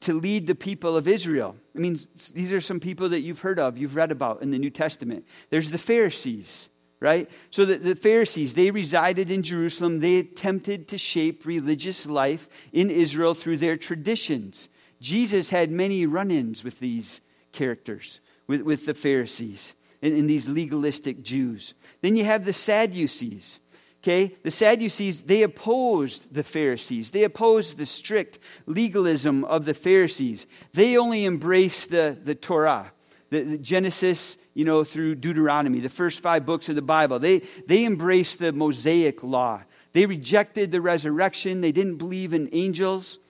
to 0.00 0.14
lead 0.14 0.46
the 0.46 0.54
people 0.54 0.96
of 0.96 1.06
Israel. 1.06 1.56
I 1.76 1.78
mean, 1.78 1.98
these 2.32 2.52
are 2.52 2.60
some 2.60 2.80
people 2.80 3.08
that 3.10 3.20
you've 3.20 3.40
heard 3.40 3.58
of, 3.58 3.78
you've 3.78 3.96
read 3.96 4.10
about 4.10 4.42
in 4.42 4.50
the 4.50 4.58
New 4.58 4.70
Testament. 4.70 5.26
There's 5.50 5.70
the 5.70 5.78
Pharisees, 5.78 6.68
right? 7.00 7.30
So 7.50 7.64
the, 7.64 7.76
the 7.76 7.96
Pharisees, 7.96 8.54
they 8.54 8.70
resided 8.70 9.30
in 9.30 9.42
Jerusalem. 9.42 10.00
They 10.00 10.16
attempted 10.16 10.88
to 10.88 10.98
shape 10.98 11.46
religious 11.46 12.06
life 12.06 12.48
in 12.72 12.90
Israel 12.90 13.34
through 13.34 13.58
their 13.58 13.76
traditions. 13.76 14.68
Jesus 15.00 15.50
had 15.50 15.70
many 15.70 16.06
run 16.06 16.30
ins 16.30 16.62
with 16.62 16.78
these 16.78 17.20
characters, 17.52 18.20
with, 18.46 18.62
with 18.62 18.86
the 18.86 18.94
Pharisees 18.94 19.74
and, 20.00 20.14
and 20.14 20.28
these 20.28 20.48
legalistic 20.48 21.22
Jews. 21.22 21.74
Then 22.00 22.16
you 22.16 22.24
have 22.24 22.44
the 22.44 22.52
Sadducees. 22.52 23.60
Okay, 24.02 24.34
the 24.42 24.50
Sadducees, 24.50 25.22
they 25.22 25.44
opposed 25.44 26.34
the 26.34 26.42
Pharisees. 26.42 27.12
They 27.12 27.22
opposed 27.22 27.78
the 27.78 27.86
strict 27.86 28.40
legalism 28.66 29.44
of 29.44 29.64
the 29.64 29.74
Pharisees. 29.74 30.48
They 30.72 30.96
only 30.96 31.24
embraced 31.24 31.90
the, 31.90 32.18
the 32.20 32.34
Torah, 32.34 32.90
the, 33.30 33.42
the 33.42 33.58
Genesis, 33.58 34.38
you 34.54 34.64
know, 34.64 34.82
through 34.82 35.14
Deuteronomy, 35.14 35.78
the 35.78 35.88
first 35.88 36.18
five 36.18 36.44
books 36.44 36.68
of 36.68 36.74
the 36.74 36.82
Bible. 36.82 37.20
They, 37.20 37.42
they 37.68 37.84
embraced 37.84 38.40
the 38.40 38.52
Mosaic 38.52 39.22
law. 39.22 39.62
They 39.92 40.06
rejected 40.06 40.72
the 40.72 40.80
resurrection. 40.80 41.60
They 41.60 41.70
didn't 41.70 41.98
believe 41.98 42.32
in 42.32 42.48
angels, 42.52 43.20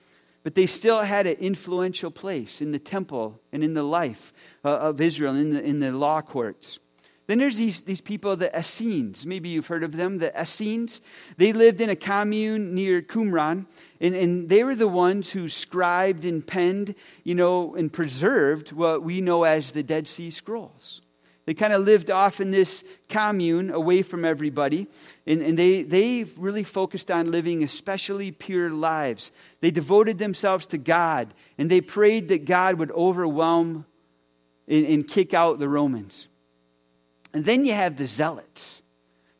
but 0.41 0.55
they 0.55 0.65
still 0.65 1.01
had 1.01 1.27
an 1.27 1.35
influential 1.35 2.09
place 2.09 2.61
in 2.61 2.71
the 2.71 2.79
temple 2.79 3.39
and 3.51 3.63
in 3.63 3.75
the 3.75 3.83
life 3.83 4.33
uh, 4.65 4.69
of 4.69 4.99
Israel, 5.01 5.35
in 5.35 5.51
the, 5.51 5.63
in 5.63 5.81
the 5.81 5.91
law 5.91 6.21
courts. 6.21 6.79
Then 7.33 7.39
there's 7.39 7.57
these, 7.57 7.81
these 7.81 7.99
people, 7.99 8.35
the 8.35 8.55
Essenes. 8.55 9.25
Maybe 9.25 9.49
you've 9.49 9.65
heard 9.65 9.83
of 9.83 9.93
them, 9.93 10.19
the 10.19 10.39
Essenes. 10.39 11.01
They 11.37 11.51
lived 11.51 11.81
in 11.81 11.89
a 11.89 11.95
commune 11.95 12.75
near 12.75 13.01
Qumran, 13.01 13.65
and, 13.99 14.13
and 14.13 14.49
they 14.49 14.63
were 14.63 14.75
the 14.75 14.87
ones 14.87 15.31
who 15.31 15.49
scribed 15.49 16.25
and 16.25 16.45
penned, 16.45 16.93
you 17.23 17.33
know, 17.33 17.73
and 17.73 17.91
preserved 17.91 18.71
what 18.71 19.01
we 19.01 19.19
know 19.19 19.45
as 19.45 19.71
the 19.71 19.81
Dead 19.81 20.07
Sea 20.07 20.29
Scrolls. 20.29 21.01
They 21.47 21.55
kind 21.55 21.73
of 21.73 21.81
lived 21.81 22.11
off 22.11 22.39
in 22.39 22.51
this 22.51 22.83
commune 23.09 23.71
away 23.71 24.03
from 24.03 24.25
everybody, 24.25 24.85
and, 25.25 25.41
and 25.41 25.57
they, 25.57 25.81
they 25.81 26.25
really 26.37 26.63
focused 26.63 27.09
on 27.09 27.31
living 27.31 27.63
especially 27.63 28.31
pure 28.31 28.69
lives. 28.69 29.31
They 29.59 29.71
devoted 29.71 30.19
themselves 30.19 30.67
to 30.67 30.77
God, 30.77 31.33
and 31.57 31.67
they 31.67 31.81
prayed 31.81 32.27
that 32.27 32.45
God 32.45 32.75
would 32.75 32.91
overwhelm 32.91 33.87
and, 34.67 34.85
and 34.85 35.07
kick 35.07 35.33
out 35.33 35.57
the 35.57 35.67
Romans. 35.67 36.27
And 37.33 37.43
then 37.45 37.65
you 37.65 37.73
have 37.73 37.97
the 37.97 38.07
zealots. 38.07 38.81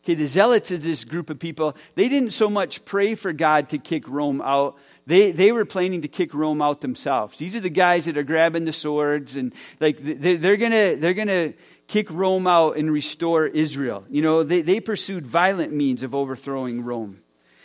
Okay, 0.04 0.16
the 0.16 0.26
zealots 0.26 0.70
is 0.70 0.84
this 0.84 1.06
group 1.06 1.30
of 1.30 1.40
people. 1.40 1.78
They 1.96 2.10
didn't 2.10 2.32
so 2.32 2.50
much 2.50 2.84
pray 2.84 3.16
for 3.16 3.32
God 3.32 3.70
to 3.70 3.78
kick 3.78 4.08
Rome 4.08 4.42
out. 4.42 4.78
They, 5.06 5.32
they 5.32 5.52
were 5.52 5.64
planning 5.64 6.02
to 6.02 6.10
kick 6.10 6.34
Rome 6.34 6.62
out 6.62 6.82
themselves. 6.82 7.38
These 7.38 7.56
are 7.56 7.62
the 7.62 7.70
guys 7.70 8.06
that 8.06 8.18
are 8.18 8.24
grabbing 8.24 8.66
the 8.66 8.74
swords 8.74 9.38
and 9.38 9.54
like 9.80 9.98
they're, 10.02 10.38
they're 10.38 10.58
gonna 10.58 10.96
they're 10.98 11.14
gonna 11.14 11.54
kick 11.88 12.08
Rome 12.10 12.48
out 12.48 12.78
and 12.78 12.92
restore 12.92 13.48
Israel. 13.48 14.04
You 14.10 14.22
know, 14.22 14.44
they, 14.44 14.62
they 14.62 14.80
pursued 14.80 15.26
violent 15.26 15.74
means 15.74 16.04
of 16.04 16.16
overthrowing 16.16 16.84
Rome. 16.84 17.22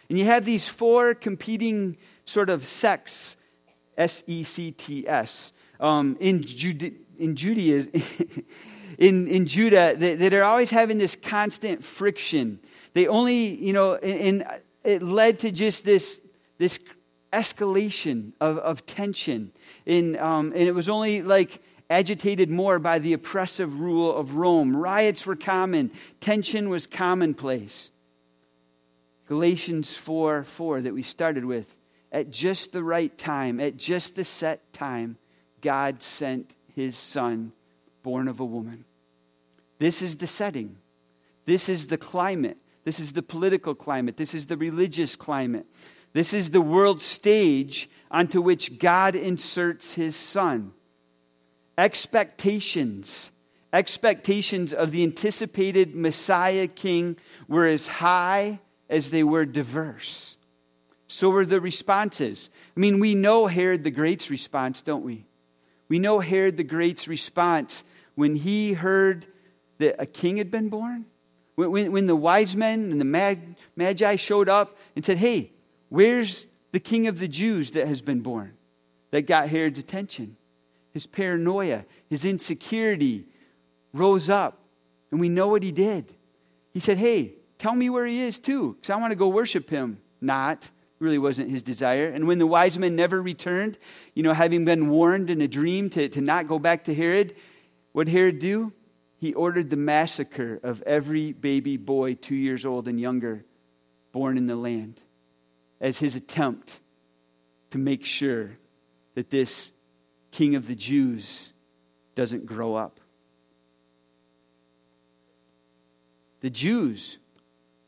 And 0.08 0.18
you 0.18 0.24
have 0.24 0.44
these 0.44 0.66
four 0.66 1.14
competing 1.14 1.96
sort 2.24 2.50
of 2.50 2.66
sects, 2.66 3.36
S 3.96 4.22
E 4.26 4.44
C 4.44 4.70
T 4.70 5.08
S, 5.08 5.52
um, 5.80 6.16
in, 6.20 6.42
Jude, 6.42 6.94
in 7.18 7.36
Judaism. 7.36 7.92
in, 8.98 9.28
in 9.28 9.46
Judah 9.46 9.94
that, 9.96 10.18
that, 10.18 10.34
are 10.34 10.42
always 10.42 10.70
having 10.70 10.98
this 10.98 11.16
constant 11.16 11.84
friction. 11.84 12.58
They 12.92 13.06
only, 13.06 13.54
you 13.54 13.72
know, 13.72 13.94
and, 13.94 14.42
and 14.42 14.60
it 14.84 15.02
led 15.02 15.38
to 15.40 15.52
just 15.52 15.84
this, 15.84 16.20
this 16.58 16.80
escalation 17.32 18.32
of, 18.40 18.58
of 18.58 18.84
tension. 18.84 19.52
In, 19.86 20.18
um, 20.18 20.52
and 20.54 20.68
it 20.68 20.74
was 20.74 20.88
only 20.88 21.22
like 21.22 21.62
agitated 21.88 22.50
more 22.50 22.78
by 22.78 22.98
the 22.98 23.12
oppressive 23.12 23.80
rule 23.80 24.14
of 24.14 24.34
Rome. 24.34 24.76
Riots 24.76 25.24
were 25.24 25.36
common, 25.36 25.92
tension 26.20 26.68
was 26.68 26.86
commonplace. 26.86 27.90
Galatians 29.26 29.94
4 29.94 30.42
4 30.42 30.80
that 30.82 30.94
we 30.94 31.02
started 31.02 31.44
with. 31.44 31.76
At 32.10 32.30
just 32.30 32.72
the 32.72 32.82
right 32.82 33.16
time, 33.16 33.60
at 33.60 33.76
just 33.76 34.16
the 34.16 34.24
set 34.24 34.72
time, 34.72 35.18
God 35.60 36.02
sent 36.02 36.56
his 36.74 36.96
son, 36.96 37.52
born 38.08 38.26
of 38.26 38.40
a 38.40 38.44
woman. 38.44 38.86
This 39.78 40.00
is 40.00 40.16
the 40.16 40.26
setting. 40.26 40.78
This 41.44 41.68
is 41.68 41.88
the 41.88 41.98
climate. 41.98 42.56
This 42.84 43.00
is 43.00 43.12
the 43.12 43.22
political 43.22 43.74
climate. 43.74 44.16
This 44.16 44.32
is 44.32 44.46
the 44.46 44.56
religious 44.56 45.14
climate. 45.14 45.66
This 46.14 46.32
is 46.32 46.48
the 46.48 46.62
world 46.62 47.02
stage 47.02 47.90
onto 48.10 48.40
which 48.40 48.78
God 48.78 49.14
inserts 49.14 49.92
his 49.92 50.16
son 50.16 50.72
expectations, 51.76 53.30
expectations 53.74 54.72
of 54.72 54.90
the 54.90 55.02
anticipated 55.02 55.94
Messiah 55.94 56.66
king 56.66 57.18
were 57.46 57.66
as 57.66 57.88
high 57.88 58.58
as 58.88 59.10
they 59.10 59.22
were 59.22 59.44
diverse. 59.44 60.38
So 61.08 61.28
were 61.28 61.44
the 61.44 61.60
responses. 61.60 62.48
I 62.74 62.80
mean, 62.80 63.00
we 63.00 63.14
know 63.14 63.48
Herod 63.48 63.84
the 63.84 63.90
Great's 63.90 64.30
response, 64.30 64.80
don't 64.80 65.04
we? 65.04 65.26
We 65.88 65.98
know 65.98 66.20
Herod 66.20 66.56
the 66.56 66.64
Great's 66.64 67.06
response 67.06 67.84
when 68.18 68.34
he 68.34 68.72
heard 68.72 69.28
that 69.78 69.94
a 70.00 70.04
king 70.04 70.38
had 70.38 70.50
been 70.50 70.68
born. 70.68 71.04
When, 71.54 71.70
when, 71.70 71.92
when 71.92 72.06
the 72.08 72.16
wise 72.16 72.56
men 72.56 72.90
and 72.90 73.00
the 73.00 73.04
mag, 73.04 73.54
magi 73.76 74.16
showed 74.16 74.48
up 74.48 74.76
and 74.96 75.06
said, 75.06 75.18
Hey, 75.18 75.52
where's 75.88 76.48
the 76.72 76.80
king 76.80 77.06
of 77.06 77.20
the 77.20 77.28
Jews 77.28 77.70
that 77.70 77.86
has 77.86 78.02
been 78.02 78.18
born? 78.18 78.54
That 79.12 79.22
got 79.22 79.48
Herod's 79.48 79.78
attention 79.78 80.36
his 80.90 81.06
paranoia, 81.06 81.84
his 82.10 82.24
insecurity 82.24 83.24
rose 83.92 84.28
up. 84.28 84.58
And 85.12 85.20
we 85.20 85.28
know 85.28 85.46
what 85.46 85.62
he 85.62 85.70
did. 85.70 86.12
He 86.72 86.80
said, 86.80 86.98
Hey, 86.98 87.34
tell 87.56 87.76
me 87.76 87.88
where 87.88 88.04
he 88.04 88.18
is 88.18 88.40
too, 88.40 88.72
because 88.74 88.90
I 88.90 88.96
want 88.96 89.12
to 89.12 89.16
go 89.16 89.28
worship 89.28 89.70
him. 89.70 89.98
Not. 90.20 90.68
Really 90.98 91.18
wasn't 91.18 91.50
his 91.50 91.62
desire. 91.62 92.08
And 92.08 92.26
when 92.26 92.40
the 92.40 92.46
wise 92.48 92.76
men 92.76 92.96
never 92.96 93.22
returned, 93.22 93.78
you 94.14 94.24
know, 94.24 94.32
having 94.32 94.64
been 94.64 94.88
warned 94.88 95.30
in 95.30 95.40
a 95.40 95.46
dream 95.46 95.88
to, 95.90 96.08
to 96.08 96.20
not 96.20 96.48
go 96.48 96.58
back 96.58 96.82
to 96.84 96.94
Herod, 96.94 97.36
what 97.98 98.06
Herod 98.06 98.38
do? 98.38 98.72
He 99.16 99.34
ordered 99.34 99.70
the 99.70 99.76
massacre 99.76 100.60
of 100.62 100.82
every 100.82 101.32
baby 101.32 101.76
boy 101.76 102.14
two 102.14 102.36
years 102.36 102.64
old 102.64 102.86
and 102.86 103.00
younger 103.00 103.44
born 104.12 104.38
in 104.38 104.46
the 104.46 104.54
land 104.54 105.00
as 105.80 105.98
his 105.98 106.14
attempt 106.14 106.78
to 107.72 107.78
make 107.78 108.04
sure 108.04 108.52
that 109.16 109.30
this 109.30 109.72
king 110.30 110.54
of 110.54 110.68
the 110.68 110.76
Jews 110.76 111.52
doesn't 112.14 112.46
grow 112.46 112.76
up. 112.76 113.00
The 116.38 116.50
Jews, 116.50 117.18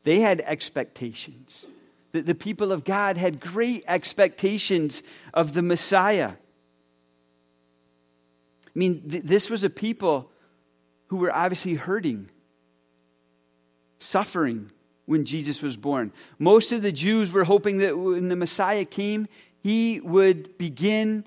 they 0.02 0.18
had 0.18 0.40
expectations. 0.40 1.66
The, 2.10 2.22
the 2.22 2.34
people 2.34 2.72
of 2.72 2.82
God 2.82 3.16
had 3.16 3.38
great 3.38 3.84
expectations 3.86 5.04
of 5.32 5.52
the 5.52 5.62
Messiah. 5.62 6.32
I 8.74 8.78
mean, 8.78 9.08
th- 9.08 9.24
this 9.24 9.50
was 9.50 9.64
a 9.64 9.70
people 9.70 10.30
who 11.08 11.16
were 11.16 11.34
obviously 11.34 11.74
hurting, 11.74 12.30
suffering, 13.98 14.70
when 15.10 15.24
Jesus 15.24 15.60
was 15.60 15.76
born. 15.76 16.12
Most 16.38 16.70
of 16.70 16.82
the 16.82 16.92
Jews 16.92 17.32
were 17.32 17.42
hoping 17.42 17.78
that 17.78 17.98
when 17.98 18.28
the 18.28 18.36
Messiah 18.36 18.84
came, 18.84 19.26
he 19.60 19.98
would 20.00 20.56
begin 20.56 21.24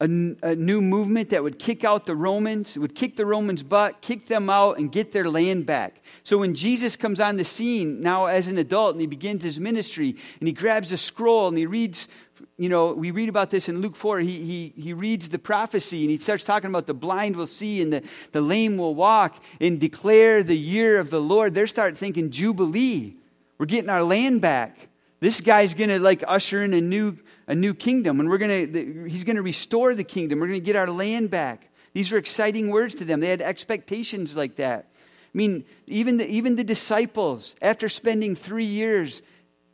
a, 0.00 0.04
a, 0.42 0.54
new 0.54 0.80
movement 0.80 1.30
that 1.30 1.42
would 1.42 1.58
kick 1.58 1.82
out 1.82 2.06
the 2.06 2.14
Romans, 2.14 2.78
would 2.78 2.94
kick 2.94 3.16
the 3.16 3.26
Romans' 3.26 3.62
butt, 3.62 4.00
kick 4.00 4.28
them 4.28 4.48
out, 4.48 4.78
and 4.78 4.92
get 4.92 5.10
their 5.10 5.28
land 5.28 5.66
back. 5.66 6.02
So 6.22 6.38
when 6.38 6.54
Jesus 6.54 6.94
comes 6.94 7.18
on 7.18 7.36
the 7.36 7.44
scene 7.44 8.00
now 8.00 8.26
as 8.26 8.48
an 8.48 8.58
adult 8.58 8.92
and 8.92 9.00
he 9.00 9.06
begins 9.06 9.42
his 9.42 9.58
ministry 9.58 10.16
and 10.38 10.46
he 10.46 10.52
grabs 10.52 10.92
a 10.92 10.96
scroll 10.96 11.48
and 11.48 11.58
he 11.58 11.66
reads, 11.66 12.08
you 12.56 12.68
know, 12.68 12.92
we 12.92 13.10
read 13.10 13.28
about 13.28 13.50
this 13.50 13.68
in 13.68 13.80
Luke 13.80 13.96
4. 13.96 14.20
He, 14.20 14.44
he, 14.44 14.80
he 14.80 14.92
reads 14.92 15.28
the 15.28 15.38
prophecy 15.38 16.02
and 16.02 16.10
he 16.10 16.16
starts 16.16 16.44
talking 16.44 16.70
about 16.70 16.86
the 16.86 16.94
blind 16.94 17.36
will 17.36 17.46
see 17.46 17.82
and 17.82 17.92
the, 17.92 18.02
the 18.32 18.40
lame 18.40 18.76
will 18.76 18.94
walk 18.94 19.42
and 19.60 19.80
declare 19.80 20.42
the 20.42 20.56
year 20.56 20.98
of 20.98 21.10
the 21.10 21.20
Lord. 21.20 21.54
They 21.54 21.66
start 21.66 21.98
thinking 21.98 22.30
Jubilee. 22.30 23.16
We're 23.58 23.66
getting 23.66 23.90
our 23.90 24.02
land 24.02 24.40
back. 24.40 24.88
This 25.20 25.40
guy's 25.40 25.74
going 25.74 25.90
to 25.90 25.98
like 25.98 26.22
usher 26.26 26.62
in 26.62 26.74
a 26.74 26.80
new, 26.80 27.16
a 27.46 27.54
new 27.54 27.72
kingdom, 27.72 28.20
and 28.20 28.28
we're 28.28 28.38
going 28.38 28.72
to, 28.72 29.08
he's 29.08 29.24
going 29.24 29.36
to 29.36 29.42
restore 29.42 29.94
the 29.94 30.04
kingdom. 30.04 30.38
We're 30.38 30.48
going 30.48 30.60
to 30.60 30.64
get 30.64 30.76
our 30.76 30.90
land 30.90 31.30
back. 31.30 31.70
These 31.94 32.12
were 32.12 32.18
exciting 32.18 32.70
words 32.70 32.94
to 32.96 33.04
them. 33.04 33.20
They 33.20 33.28
had 33.28 33.40
expectations 33.40 34.36
like 34.36 34.56
that. 34.56 34.90
I 34.92 35.38
mean, 35.38 35.64
even 35.86 36.18
the, 36.18 36.28
even 36.28 36.56
the 36.56 36.64
disciples, 36.64 37.56
after 37.62 37.88
spending 37.88 38.36
three 38.36 38.66
years 38.66 39.22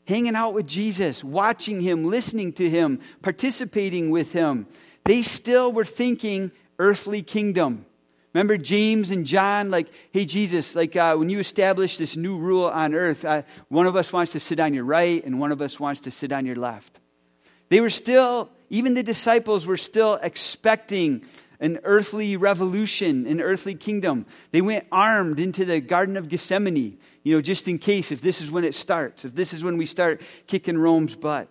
hanging 0.07 0.35
out 0.35 0.55
with 0.55 0.67
Jesus, 0.67 1.23
watching 1.23 1.81
him, 1.81 2.05
listening 2.05 2.53
to 2.55 2.69
him, 2.69 3.01
participating 3.23 4.11
with 4.11 4.33
him, 4.33 4.67
they 5.05 5.23
still 5.23 5.73
were 5.73 5.85
thinking 5.85 6.51
earthly 6.79 7.23
kingdom. 7.23 7.87
Remember 8.33 8.57
James 8.57 9.11
and 9.11 9.27
John, 9.27 9.71
like, 9.71 9.89
hey, 10.13 10.25
Jesus, 10.25 10.77
like 10.77 10.95
uh, 10.95 11.17
when 11.17 11.31
you 11.31 11.41
establish 11.41 11.97
this 11.97 12.17
new 12.17 12.39
rule 12.39 12.67
on 12.67 12.95
earth, 12.95 13.25
uh, 13.25 13.43
one 13.69 13.87
of 13.87 13.97
us 13.97 14.13
wants 14.13 14.33
to 14.33 14.41
sit 14.41 14.61
on 14.61 14.73
your 14.73 14.85
right 14.85 15.25
and 15.25 15.41
one 15.41 15.51
of 15.51 15.61
us 15.61 15.81
wants 15.81 16.03
to 16.03 16.13
sit 16.13 16.31
on 16.31 16.47
your 16.47 16.57
left. 16.57 17.01
They 17.71 17.81
were 17.81 17.91
still, 17.91 18.49
even 18.69 18.95
the 18.95 19.03
disciples 19.03 19.67
were 19.67 19.77
still 19.77 20.15
expecting 20.23 21.25
an 21.59 21.81
earthly 21.83 22.37
revolution, 22.37 23.27
an 23.27 23.41
earthly 23.41 23.75
kingdom. 23.75 24.27
They 24.53 24.61
went 24.61 24.87
armed 24.91 25.41
into 25.41 25.65
the 25.65 25.81
Garden 25.81 26.17
of 26.17 26.29
Gethsemane, 26.29 26.99
you 27.23 27.35
know, 27.35 27.43
just 27.43 27.69
in 27.69 27.79
case, 27.79 28.13
if 28.13 28.21
this 28.21 28.41
is 28.41 28.51
when 28.51 28.65
it 28.65 28.75
starts, 28.75 29.25
if 29.25 29.35
this 29.35 29.53
is 29.53 29.63
when 29.63 29.77
we 29.77 29.87
start 29.87 30.23
kicking 30.47 30.79
Rome's 30.79 31.17
butt 31.17 31.49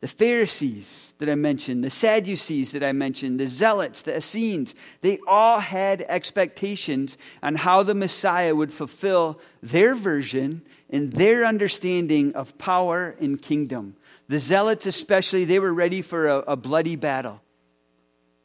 the 0.00 0.08
Pharisees 0.08 1.14
that 1.18 1.28
I 1.28 1.34
mentioned, 1.34 1.82
the 1.82 1.90
Sadducees 1.90 2.72
that 2.72 2.84
I 2.84 2.92
mentioned, 2.92 3.40
the 3.40 3.46
Zealots, 3.46 4.02
the 4.02 4.16
Essenes, 4.16 4.74
they 5.00 5.18
all 5.26 5.58
had 5.58 6.02
expectations 6.02 7.16
on 7.42 7.56
how 7.56 7.82
the 7.82 7.94
Messiah 7.94 8.54
would 8.54 8.72
fulfill 8.72 9.40
their 9.62 9.94
version 9.94 10.62
and 10.90 11.12
their 11.12 11.44
understanding 11.44 12.34
of 12.34 12.58
power 12.58 13.16
and 13.20 13.40
kingdom. 13.40 13.96
The 14.28 14.38
Zealots, 14.38 14.86
especially, 14.86 15.44
they 15.44 15.58
were 15.58 15.74
ready 15.74 16.02
for 16.02 16.28
a, 16.28 16.36
a 16.38 16.56
bloody 16.56 16.96
battle. 16.96 17.40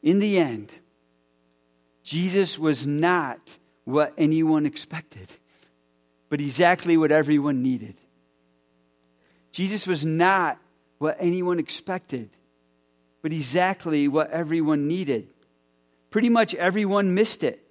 In 0.02 0.20
the 0.20 0.38
end, 0.38 0.74
Jesus 2.02 2.58
was 2.58 2.86
not 2.86 3.58
what 3.84 4.12
anyone 4.16 4.66
expected, 4.66 5.28
but 6.28 6.40
exactly 6.40 6.96
what 6.96 7.12
everyone 7.12 7.62
needed. 7.62 7.94
Jesus 9.52 9.86
was 9.86 10.04
not 10.04 10.58
what 10.98 11.16
anyone 11.20 11.58
expected, 11.58 12.30
but 13.20 13.32
exactly 13.32 14.08
what 14.08 14.30
everyone 14.30 14.88
needed. 14.88 15.28
Pretty 16.10 16.28
much 16.28 16.54
everyone 16.54 17.14
missed 17.14 17.42
it. 17.42 17.62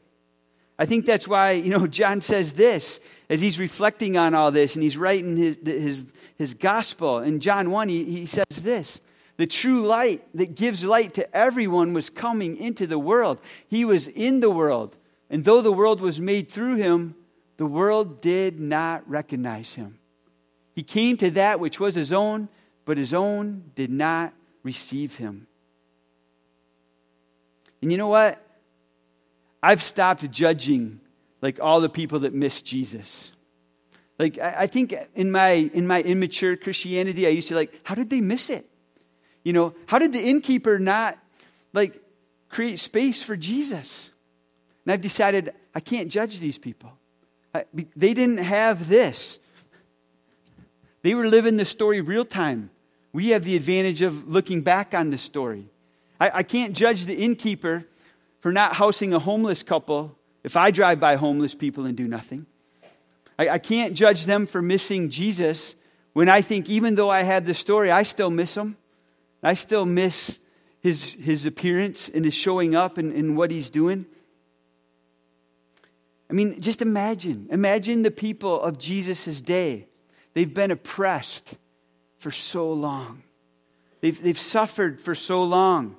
I 0.78 0.86
think 0.86 1.06
that's 1.06 1.28
why, 1.28 1.52
you 1.52 1.69
know, 1.69 1.88
John 2.00 2.21
says 2.21 2.54
this 2.54 3.00
as 3.30 3.39
he's 3.39 3.60
reflecting 3.60 4.17
on 4.17 4.34
all 4.34 4.52
this 4.52 4.76
and 4.76 4.84
he's 4.84 4.97
writing 4.97 5.38
his, 5.38 5.58
his, 5.63 6.13
his 6.38 6.54
gospel. 6.54 7.19
In 7.19 7.39
John 7.39 7.71
1, 7.71 7.89
he, 7.89 8.04
he 8.04 8.26
says 8.26 8.45
this 8.50 9.00
The 9.38 9.47
true 9.47 9.82
light 9.82 10.24
that 10.36 10.56
gives 10.56 10.84
light 10.84 11.13
to 11.15 11.36
everyone 11.36 11.93
was 11.93 12.10
coming 12.10 12.58
into 12.58 12.88
the 12.88 13.00
world. 13.00 13.38
He 13.67 13.86
was 13.86 14.08
in 14.08 14.39
the 14.39 14.50
world. 14.50 14.95
And 15.32 15.46
though 15.46 15.62
the 15.62 15.72
world 15.72 16.02
was 16.02 16.20
made 16.20 16.50
through 16.50 16.76
him, 16.76 17.15
the 17.56 17.65
world 17.65 18.22
did 18.22 18.60
not 18.60 19.10
recognize 19.10 19.74
him. 19.74 19.98
He 20.76 20.84
came 20.84 21.15
to 21.17 21.32
that 21.32 21.60
which 21.60 21.80
was 21.80 21.96
his 21.96 22.12
own, 22.12 22.50
but 22.84 22.98
his 22.98 23.13
own 23.13 23.72
did 23.74 23.89
not 23.89 24.34
receive 24.62 25.15
him. 25.15 25.48
And 27.82 27.91
you 27.91 27.98
know 27.98 28.10
what? 28.10 28.46
I've 29.63 29.82
stopped 29.82 30.30
judging 30.32 31.00
like 31.41 31.60
all 31.62 31.80
the 31.80 31.89
people 31.89 32.20
that 32.20 32.34
miss 32.34 32.62
Jesus. 32.62 33.32
Like 34.20 34.38
I, 34.38 34.67
think 34.67 34.94
in 35.15 35.32
my 35.32 35.52
in 35.52 35.88
my 35.88 36.02
immature 36.02 36.56
Christianity, 36.58 37.26
I 37.26 37.30
used 37.30 37.48
to 37.48 37.56
like, 37.56 37.74
how 37.84 37.96
did 37.96 38.10
they 38.10 38.22
miss 38.22 38.50
it? 38.50 38.70
You 39.44 39.54
know, 39.54 39.74
how 39.88 39.98
did 39.98 40.12
the 40.12 40.22
innkeeper 40.22 40.78
not 40.78 41.17
like 41.74 42.00
create 42.50 42.80
space 42.80 43.24
for 43.24 43.36
Jesus? 43.36 44.11
And 44.86 44.94
I've 44.94 45.02
decided 45.02 45.54
I 45.76 45.80
can't 45.80 46.10
judge 46.10 46.39
these 46.39 46.58
people. 46.58 46.91
I, 47.54 47.65
they 47.96 48.13
didn't 48.13 48.38
have 48.38 48.88
this. 48.88 49.39
They 51.04 51.13
were 51.13 51.28
living 51.28 51.58
the 51.58 51.65
story 51.65 52.02
real 52.02 52.26
time. 52.26 52.70
We 53.13 53.30
have 53.30 53.44
the 53.44 53.56
advantage 53.56 54.02
of 54.02 54.28
looking 54.28 54.62
back 54.62 54.94
on 54.94 55.10
this 55.10 55.22
story. 55.22 55.65
I, 56.20 56.32
I 56.36 56.44
can't 56.44 56.76
judge 56.76 57.06
the 57.06 57.15
innkeeper 57.15 57.86
for 58.39 58.52
not 58.52 58.76
housing 58.76 59.13
a 59.13 59.20
homeless 59.20 59.63
couple 59.63 60.15
if 60.44 60.56
I 60.56 60.72
drive 60.72 61.00
by 61.00 61.15
homeless 61.15 61.56
people 61.56 61.86
and 61.86 61.96
do 61.96 62.08
nothing. 62.08 62.46
I, 63.38 63.50
I 63.50 63.58
can't 63.58 63.94
judge 63.94 64.26
them 64.26 64.46
for 64.46 64.62
missing 64.62 65.10
Jesus 65.10 65.76
when 66.13 66.30
I 66.30 66.41
think, 66.41 66.70
even 66.70 66.96
though 66.96 67.10
I 67.10 67.22
have 67.24 67.46
the 67.46 67.54
story, 67.54 67.89
I 67.89 68.04
still 68.04 68.30
miss 68.30 68.56
him. 68.56 68.78
I 69.44 69.54
still 69.54 69.86
miss 69.86 70.39
his, 70.82 71.13
his 71.13 71.46
appearance 71.46 72.10
and 72.10 72.26
his 72.26 72.34
showing 72.34 72.76
up 72.76 72.98
and, 72.98 73.13
and 73.13 73.38
what 73.38 73.52
he's 73.52 73.70
doing. 73.70 74.06
I 76.32 76.34
mean, 76.34 76.62
just 76.62 76.82
imagine. 76.82 77.50
Imagine 77.52 78.04
the 78.04 78.12
people 78.12 78.62
of 78.62 78.80
Jesus' 78.80 79.41
day. 79.41 79.88
They've 80.34 80.54
been 80.54 80.72
oppressed 80.72 81.58
for 82.20 82.32
so 82.32 82.72
long. 82.72 83.24
They've, 84.00 84.20
they've 84.24 84.39
suffered 84.39 85.02
for 85.02 85.13
so 85.13 85.44
long. 85.44 85.98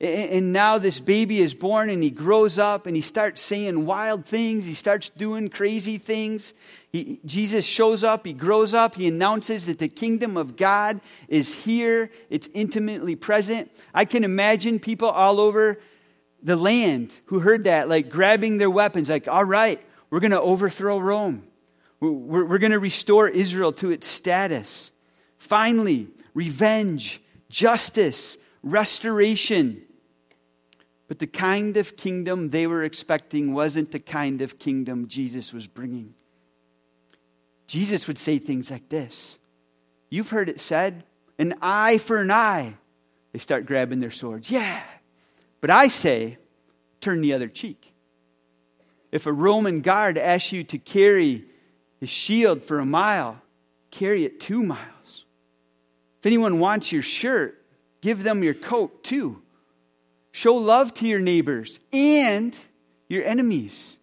And 0.00 0.52
now 0.52 0.78
this 0.78 1.00
baby 1.00 1.40
is 1.40 1.54
born 1.54 1.90
and 1.90 2.02
he 2.02 2.10
grows 2.10 2.58
up 2.58 2.86
and 2.86 2.96
he 2.96 3.02
starts 3.02 3.42
saying 3.42 3.84
wild 3.84 4.24
things. 4.24 4.64
He 4.64 4.72
starts 4.72 5.10
doing 5.10 5.48
crazy 5.48 5.98
things. 5.98 6.54
He, 6.90 7.20
Jesus 7.26 7.66
shows 7.66 8.02
up, 8.02 8.26
he 8.26 8.32
grows 8.32 8.72
up, 8.72 8.94
he 8.94 9.06
announces 9.06 9.66
that 9.66 9.78
the 9.78 9.88
kingdom 9.88 10.38
of 10.38 10.56
God 10.56 11.00
is 11.28 11.54
here, 11.54 12.10
it's 12.30 12.48
intimately 12.54 13.16
present. 13.16 13.70
I 13.94 14.06
can 14.06 14.24
imagine 14.24 14.80
people 14.80 15.08
all 15.08 15.40
over 15.40 15.78
the 16.42 16.56
land 16.56 17.18
who 17.26 17.40
heard 17.40 17.64
that, 17.64 17.88
like 17.88 18.10
grabbing 18.10 18.58
their 18.58 18.70
weapons, 18.70 19.08
like, 19.08 19.28
all 19.28 19.44
right, 19.44 19.80
we're 20.10 20.20
going 20.20 20.32
to 20.32 20.40
overthrow 20.40 20.98
Rome. 20.98 21.44
We're, 22.00 22.44
we're 22.44 22.58
going 22.58 22.72
to 22.72 22.78
restore 22.78 23.28
Israel 23.28 23.72
to 23.74 23.90
its 23.90 24.06
status. 24.06 24.90
Finally, 25.38 26.08
revenge, 26.34 27.22
justice, 27.48 28.36
restoration. 28.62 29.82
But 31.08 31.18
the 31.18 31.26
kind 31.26 31.76
of 31.76 31.96
kingdom 31.96 32.50
they 32.50 32.66
were 32.66 32.84
expecting 32.84 33.54
wasn't 33.54 33.92
the 33.92 34.00
kind 34.00 34.42
of 34.42 34.58
kingdom 34.58 35.08
Jesus 35.08 35.52
was 35.52 35.66
bringing. 35.66 36.14
Jesus 37.66 38.08
would 38.08 38.18
say 38.18 38.38
things 38.38 38.70
like 38.70 38.88
this 38.88 39.38
You've 40.10 40.30
heard 40.30 40.48
it 40.48 40.60
said, 40.60 41.04
an 41.38 41.54
eye 41.62 41.98
for 41.98 42.20
an 42.20 42.30
eye. 42.30 42.74
They 43.32 43.38
start 43.38 43.64
grabbing 43.64 44.00
their 44.00 44.10
swords. 44.10 44.50
Yeah. 44.50 44.82
But 45.62 45.70
I 45.70 45.88
say, 45.88 46.36
turn 47.00 47.22
the 47.22 47.32
other 47.32 47.48
cheek. 47.48 47.94
If 49.12 49.26
a 49.26 49.32
Roman 49.32 49.80
guard 49.80 50.18
asks 50.18 50.52
you 50.52 50.64
to 50.64 50.78
carry 50.78 51.44
his 52.00 52.10
shield 52.10 52.64
for 52.64 52.80
a 52.80 52.84
mile, 52.84 53.40
carry 53.90 54.24
it 54.24 54.40
two 54.40 54.62
miles. 54.62 55.24
If 56.18 56.26
anyone 56.26 56.58
wants 56.58 56.90
your 56.90 57.02
shirt, 57.02 57.64
give 58.00 58.24
them 58.24 58.42
your 58.42 58.54
coat 58.54 59.04
too. 59.04 59.40
Show 60.32 60.56
love 60.56 60.92
to 60.94 61.06
your 61.06 61.20
neighbors 61.20 61.78
and 61.92 62.56
your 63.08 63.24
enemies. 63.24 63.98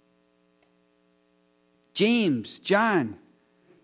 James, 1.94 2.60
John, 2.60 3.18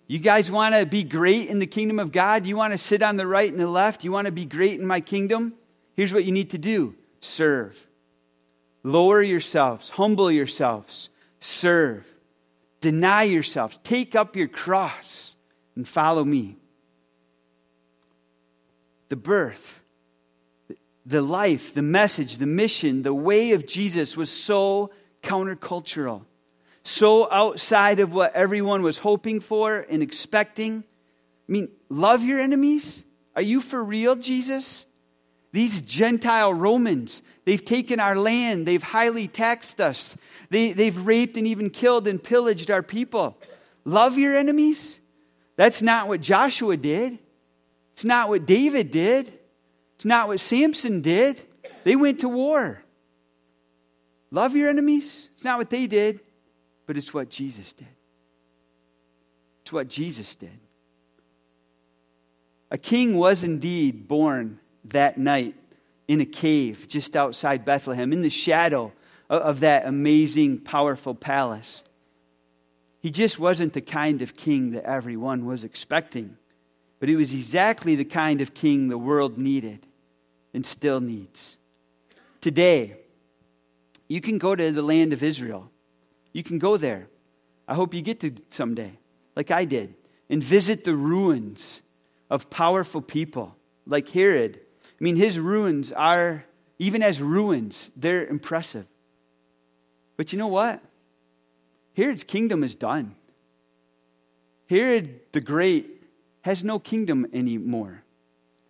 you 0.08 0.20
guys 0.20 0.50
want 0.50 0.76
to 0.76 0.86
be 0.86 1.04
great 1.04 1.50
in 1.50 1.60
the 1.60 1.68
kingdom 1.68 2.00
of 2.00 2.14
God? 2.14 2.46
You 2.46 2.56
want 2.56 2.72
to 2.72 2.78
sit 2.78 3.04
on 3.04 3.18
the 3.18 3.28
right 3.28 3.52
and 3.52 3.60
the 3.60 3.68
left? 3.68 4.06
You 4.06 4.14
want 4.14 4.28
to 4.28 4.32
be 4.32 4.46
great 4.46 4.80
in 4.80 4.88
my 4.88 5.02
kingdom? 5.02 5.56
Here's 5.96 6.14
what 6.14 6.24
you 6.24 6.32
need 6.32 6.52
to 6.52 6.58
do 6.58 6.96
serve. 7.26 7.88
Lower 8.84 9.22
yourselves, 9.22 9.90
humble 9.90 10.32
yourselves, 10.32 11.10
serve. 11.40 12.06
Deny 12.82 13.24
yourselves, 13.24 13.80
take 13.84 14.16
up 14.16 14.36
your 14.36 14.48
cross, 14.48 15.36
and 15.76 15.88
follow 15.88 16.24
me 16.24 16.58
the 19.10 19.16
birth, 19.16 19.84
the 21.06 21.22
life, 21.22 21.74
the 21.74 21.82
message, 21.82 22.38
the 22.38 22.46
mission, 22.46 23.04
the 23.04 23.14
way 23.14 23.52
of 23.52 23.68
Jesus 23.68 24.18
was 24.18 24.30
so 24.30 24.92
countercultural, 25.22 26.24
so 26.84 27.32
outside 27.32 28.00
of 28.00 28.14
what 28.14 28.34
everyone 28.34 28.82
was 28.82 28.98
hoping 28.98 29.40
for 29.40 29.86
and 29.90 30.02
expecting. 30.02 30.84
I 31.48 31.52
mean, 31.52 31.70
love 31.90 32.24
your 32.24 32.40
enemies? 32.40 33.04
Are 33.36 33.42
you 33.42 33.62
for 33.62 33.84
real, 33.84 34.16
Jesus? 34.16 34.86
These 35.56 35.84
Gentile 35.84 36.54
Romans, 36.54 37.22
they've 37.46 37.64
taken 37.64 37.98
our 38.02 38.18
land, 38.18 38.66
they've 38.66 38.84
highly 38.84 39.30
taxed 39.30 39.80
us, 39.80 40.18
they, 40.50 40.74
they've 40.74 40.98
raped 41.06 41.38
and 41.38 41.48
even 41.48 41.70
killed 41.70 42.08
and 42.08 42.22
pillaged 42.22 42.70
our 42.70 42.84
people. 42.84 43.38
Love 43.86 44.18
your 44.18 44.36
enemies? 44.36 45.00
That's 45.56 45.82
not 45.82 46.10
what 46.10 46.20
Joshua 46.20 46.76
did. 46.76 47.20
It's 47.94 48.04
not 48.04 48.28
what 48.28 48.46
David 48.46 48.92
did. 48.92 49.32
It's 49.96 50.04
not 50.04 50.28
what 50.28 50.42
Samson 50.42 51.00
did. 51.00 51.42
They 51.86 51.96
went 51.96 52.20
to 52.20 52.28
war. 52.28 52.84
Love 54.32 54.58
your 54.58 54.68
enemies? 54.68 55.30
It's 55.36 55.46
not 55.46 55.58
what 55.58 55.70
they 55.70 55.88
did, 55.88 56.20
but 56.86 56.98
it's 56.98 57.14
what 57.14 57.30
Jesus 57.30 57.72
did. 57.72 57.88
It's 59.62 59.72
what 59.72 59.88
Jesus 59.88 60.36
did. 60.36 60.60
A 62.70 62.78
king 62.78 63.16
was 63.16 63.46
indeed 63.46 64.10
born 64.10 64.60
that 64.90 65.18
night 65.18 65.56
in 66.08 66.22
a 66.22 66.26
cave 66.26 66.88
just 66.88 67.16
outside 67.16 67.66
Bethlehem, 67.66 68.14
in 68.14 68.22
the 68.22 68.30
shadow 68.30 68.92
of 69.30 69.62
that 69.62 69.86
amazing, 69.86 70.60
powerful 70.60 71.16
palace. 71.16 71.84
He 73.00 73.12
just 73.12 73.40
wasn't 73.40 73.74
the 73.74 73.82
kind 73.82 74.22
of 74.22 74.36
king 74.36 74.72
that 74.72 74.84
everyone 74.84 75.46
was 75.46 75.64
expecting, 75.64 76.38
but 77.00 77.10
he 77.10 77.16
was 77.16 77.34
exactly 77.34 77.96
the 77.96 78.06
kind 78.06 78.42
of 78.42 78.54
king 78.54 78.88
the 78.88 78.98
world 78.98 79.38
needed 79.38 79.86
and 80.54 80.66
still 80.66 81.00
needs. 81.00 81.58
Today, 82.42 82.98
you 84.08 84.22
can 84.22 84.38
go 84.38 84.56
to 84.56 84.72
the 84.72 84.82
land 84.82 85.14
of 85.14 85.24
Israel. 85.24 85.70
You 86.34 86.44
can 86.44 86.60
go 86.60 86.78
there. 86.78 87.08
I 87.68 87.74
hope 87.74 87.94
you 87.94 88.02
get 88.02 88.20
to 88.22 88.34
someday, 88.52 88.98
like 89.36 89.50
I 89.52 89.66
did, 89.66 89.96
and 90.30 90.44
visit 90.44 90.84
the 90.84 90.96
ruins 90.96 91.82
of 92.30 92.50
powerful 92.50 93.02
people 93.02 93.56
like 93.86 94.10
Herod. 94.10 94.60
Mean, 95.06 95.18
his 95.18 95.40
ruins 95.40 95.92
are, 95.92 96.46
even 96.80 97.04
as 97.04 97.22
ruins, 97.22 97.92
they're 97.96 98.26
impressive. 98.26 98.88
But 100.18 100.34
you 100.34 100.40
know 100.40 100.48
what? 100.48 100.82
Herod's 101.96 102.24
kingdom 102.24 102.64
is 102.64 102.74
done. 102.74 103.14
Herod 104.68 105.20
the 105.32 105.42
Great 105.42 106.02
has 106.42 106.64
no 106.64 106.80
kingdom 106.80 107.28
anymore. 107.34 108.02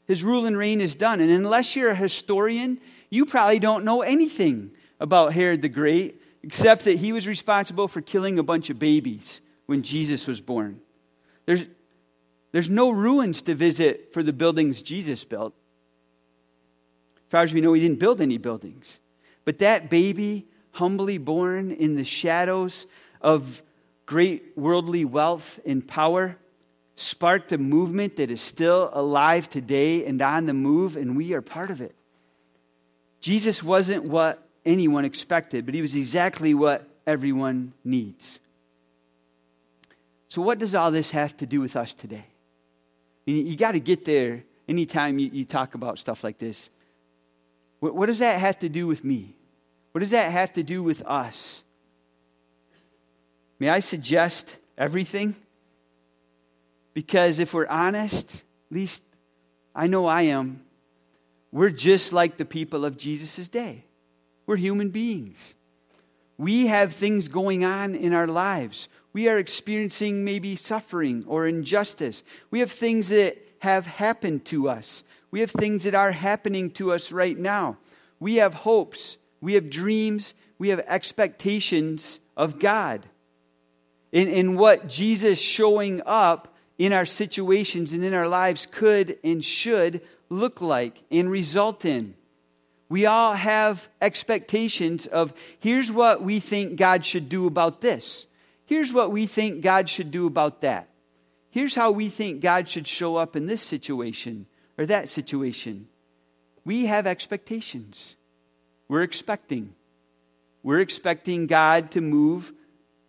His 0.07 0.25
rule 0.25 0.45
and 0.45 0.57
reign 0.57 0.81
is 0.81 0.93
done. 0.93 1.21
And 1.21 1.31
unless 1.31 1.73
you're 1.73 1.91
a 1.91 1.95
historian, 1.95 2.81
you 3.09 3.25
probably 3.25 3.59
don't 3.59 3.85
know 3.85 4.01
anything 4.01 4.71
about 4.99 5.31
Herod 5.31 5.61
the 5.61 5.69
Great 5.69 6.21
except 6.43 6.83
that 6.83 6.97
he 6.97 7.13
was 7.13 7.29
responsible 7.29 7.87
for 7.87 8.01
killing 8.01 8.39
a 8.39 8.43
bunch 8.43 8.69
of 8.69 8.77
babies 8.77 9.39
when 9.67 9.83
Jesus 9.83 10.27
was 10.27 10.41
born. 10.41 10.81
There's, 11.45 11.65
there's 12.51 12.69
no 12.69 12.89
ruins 12.89 13.41
to 13.43 13.55
visit 13.55 14.11
for 14.11 14.21
the 14.21 14.33
buildings 14.33 14.81
Jesus 14.81 15.23
built. 15.23 15.53
Far 17.35 17.43
as 17.43 17.53
we 17.53 17.59
know, 17.59 17.73
he 17.73 17.81
didn't 17.81 17.99
build 17.99 18.21
any 18.21 18.37
buildings. 18.37 18.97
But 19.43 19.59
that 19.59 19.89
baby 19.89 20.47
humbly 20.71 21.17
born 21.17 21.69
in 21.69 21.97
the 21.97 22.05
shadows 22.05 22.87
of 23.19 23.61
great 24.05 24.53
worldly 24.55 25.03
wealth 25.03 25.59
and 25.65 25.85
power, 25.85 26.37
sparked 26.95 27.51
a 27.51 27.57
movement 27.57 28.15
that 28.15 28.31
is 28.31 28.39
still 28.39 28.89
alive 28.93 29.49
today 29.49 30.05
and 30.05 30.21
on 30.21 30.45
the 30.45 30.53
move, 30.53 30.95
and 30.95 31.17
we 31.17 31.33
are 31.33 31.41
part 31.41 31.71
of 31.71 31.81
it. 31.81 31.93
Jesus 33.19 33.61
wasn't 33.61 34.05
what 34.05 34.41
anyone 34.65 35.03
expected, 35.03 35.65
but 35.65 35.75
he 35.75 35.81
was 35.81 35.93
exactly 35.93 36.53
what 36.53 36.87
everyone 37.05 37.73
needs. 37.83 38.39
So, 40.29 40.41
what 40.41 40.57
does 40.57 40.73
all 40.73 40.89
this 40.89 41.11
have 41.11 41.35
to 41.35 41.45
do 41.45 41.59
with 41.59 41.75
us 41.75 41.93
today? 41.93 42.27
You 43.25 43.57
got 43.57 43.73
to 43.73 43.81
get 43.81 44.05
there 44.05 44.45
anytime 44.69 45.19
you, 45.19 45.29
you, 45.33 45.43
talk 45.43 45.75
about 45.75 45.99
stuff 45.99 46.23
like 46.23 46.37
this. 46.37 46.69
What, 47.85 47.95
what 47.95 48.05
does 48.07 48.17
that 48.17 48.39
have 48.39 48.57
to 48.59 48.69
do 48.69 48.87
with 48.87 49.03
me? 49.03 49.35
What 49.91 49.99
does 49.99 50.09
that 50.09 50.31
have 50.31 50.53
to 50.53 50.63
do 50.63 50.81
with 50.81 51.03
us? 51.05 51.63
May 53.59 53.69
I 53.69 53.79
suggest 53.79 54.57
everything? 54.75 55.35
Because 56.95 57.37
if 57.37 57.53
we're 57.53 57.67
honest, 57.67 58.37
at 58.37 58.75
least 58.75 59.03
I 59.75 59.85
know 59.85 60.07
I 60.07 60.23
am, 60.23 60.61
we're 61.51 61.69
just 61.69 62.11
like 62.11 62.37
the 62.37 62.43
people 62.43 62.85
of 62.85 62.97
Jesus' 62.97 63.47
day. 63.47 63.85
We're 64.47 64.55
human 64.55 64.89
beings. 64.89 65.53
We 66.39 66.65
have 66.65 66.91
things 66.91 67.27
going 67.27 67.65
on 67.65 67.93
in 67.93 68.13
our 68.13 68.25
lives. 68.25 68.89
We 69.13 69.29
are 69.29 69.37
experiencing 69.37 70.25
maybe 70.25 70.55
suffering 70.55 71.23
or 71.27 71.45
injustice. 71.45 72.23
We 72.49 72.61
have 72.61 72.71
things 72.71 73.09
that 73.09 73.37
have 73.59 73.85
happened 73.85 74.43
to 74.45 74.69
us. 74.69 75.03
We 75.31 75.41
have 75.41 75.51
things 75.51 75.83
that 75.83 75.95
are 75.95 76.11
happening 76.11 76.71
to 76.71 76.91
us 76.91 77.11
right 77.11 77.37
now. 77.37 77.77
We 78.19 78.35
have 78.35 78.53
hopes 78.53 79.17
we 79.45 79.53
have 79.53 79.69
dreams, 79.69 80.33
we 80.57 80.69
have 80.69 80.79
expectations 80.87 82.19
of 82.35 82.57
God. 82.57 83.05
In, 84.11 84.27
in 84.27 84.55
what 84.55 84.87
Jesus 84.87 85.37
showing 85.37 86.01
up 86.03 86.55
in 86.79 86.93
our 86.93 87.05
situations 87.05 87.93
and 87.93 88.03
in 88.03 88.15
our 88.15 88.27
lives 88.27 88.65
could 88.69 89.19
and 89.23 89.45
should 89.45 90.01
look 90.29 90.61
like 90.61 91.03
and 91.11 91.29
result 91.29 91.85
in. 91.85 92.15
We 92.89 93.05
all 93.05 93.33
have 93.33 93.87
expectations 94.01 95.05
of 95.05 95.31
here's 95.59 95.91
what 95.91 96.23
we 96.23 96.39
think 96.39 96.75
God 96.75 97.05
should 97.05 97.29
do 97.29 97.45
about 97.45 97.81
this. 97.81 98.25
Here's 98.65 98.91
what 98.91 99.11
we 99.11 99.27
think 99.27 99.61
God 99.61 99.89
should 99.89 100.09
do 100.09 100.25
about 100.25 100.61
that. 100.61 100.89
Here's 101.51 101.75
how 101.75 101.91
we 101.91 102.09
think 102.09 102.41
God 102.41 102.67
should 102.67 102.87
show 102.87 103.15
up 103.15 103.35
in 103.35 103.45
this 103.45 103.61
situation 103.61 104.47
or 104.77 104.85
that 104.85 105.09
situation. 105.09 105.87
We 106.63 106.85
have 106.85 107.07
expectations. 107.07 108.15
We're 108.87 109.03
expecting. 109.03 109.73
We're 110.63 110.81
expecting 110.81 111.47
God 111.47 111.91
to 111.91 112.01
move 112.01 112.51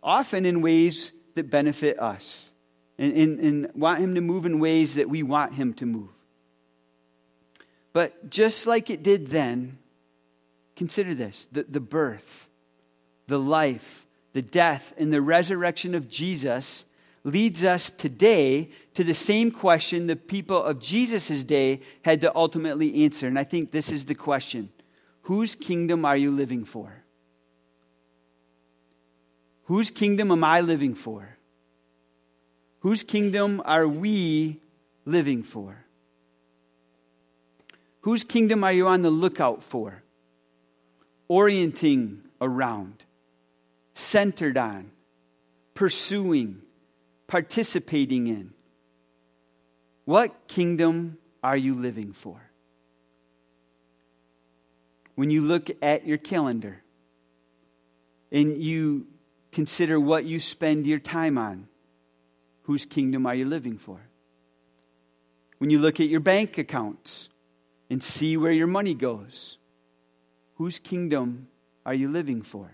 often 0.01 0.45
in 0.45 0.61
ways 0.61 1.11
that 1.35 1.49
benefit 1.49 1.99
us 1.99 2.51
and, 2.97 3.13
and, 3.13 3.39
and 3.39 3.71
want 3.75 3.99
Him 3.99 4.15
to 4.15 4.21
move 4.21 4.45
in 4.45 4.59
ways 4.59 4.95
that 4.95 5.09
we 5.09 5.23
want 5.23 5.53
Him 5.53 5.73
to 5.75 5.85
move. 5.85 6.09
But 7.93 8.29
just 8.29 8.67
like 8.67 8.89
it 8.89 9.01
did 9.01 9.27
then, 9.27 9.79
consider 10.75 11.15
this 11.15 11.47
the, 11.51 11.63
the 11.63 11.79
birth, 11.79 12.47
the 13.27 13.39
life, 13.39 14.05
the 14.33 14.41
death, 14.41 14.93
and 14.97 15.11
the 15.11 15.21
resurrection 15.21 15.95
of 15.95 16.07
Jesus 16.07 16.85
leads 17.23 17.63
us 17.63 17.89
today 17.89 18.69
to 18.97 19.03
the 19.03 19.13
same 19.13 19.51
question 19.51 20.07
the 20.07 20.15
people 20.15 20.63
of 20.63 20.79
Jesus' 20.79 21.43
day 21.43 21.81
had 22.01 22.19
to 22.21 22.35
ultimately 22.35 23.03
answer. 23.03 23.27
And 23.27 23.37
I 23.37 23.43
think 23.43 23.69
this 23.69 23.91
is 23.91 24.07
the 24.07 24.15
question 24.15 24.69
Whose 25.21 25.53
kingdom 25.53 26.03
are 26.03 26.17
you 26.17 26.31
living 26.31 26.65
for? 26.65 27.03
Whose 29.65 29.91
kingdom 29.91 30.31
am 30.31 30.43
I 30.43 30.61
living 30.61 30.95
for? 30.95 31.37
Whose 32.79 33.03
kingdom 33.03 33.61
are 33.65 33.87
we 33.87 34.61
living 35.05 35.43
for? 35.43 35.85
Whose 38.01 38.23
kingdom 38.23 38.63
are 38.63 38.73
you 38.73 38.87
on 38.87 39.03
the 39.03 39.11
lookout 39.11 39.61
for? 39.61 40.01
Orienting 41.27 42.23
around, 42.41 43.05
centered 43.93 44.57
on, 44.57 44.89
pursuing, 45.75 46.63
participating 47.27 48.25
in. 48.25 48.56
What 50.07 50.47
kingdom 50.47 51.19
are 51.43 51.57
you 51.57 51.75
living 51.75 52.13
for? 52.13 52.47
when 55.17 55.31
you 55.31 55.41
look 55.41 55.71
at 55.81 56.05
your 56.05 56.19
calendar 56.19 56.83
and 58.31 58.61
you 58.61 59.07
consider 59.51 59.99
what 59.99 60.25
you 60.25 60.39
spend 60.39 60.85
your 60.85 60.99
time 60.99 61.39
on, 61.39 61.67
whose 62.61 62.85
kingdom 62.85 63.25
are 63.25 63.33
you 63.33 63.45
living 63.45 63.79
for? 63.79 63.99
When 65.57 65.71
you 65.71 65.79
look 65.79 65.99
at 65.99 66.07
your 66.07 66.19
bank 66.19 66.59
accounts 66.59 67.29
and 67.89 68.03
see 68.03 68.37
where 68.37 68.51
your 68.51 68.67
money 68.67 68.93
goes, 68.93 69.57
whose 70.57 70.77
kingdom 70.77 71.47
are 71.83 71.95
you 71.95 72.11
living 72.11 72.43
for? 72.43 72.69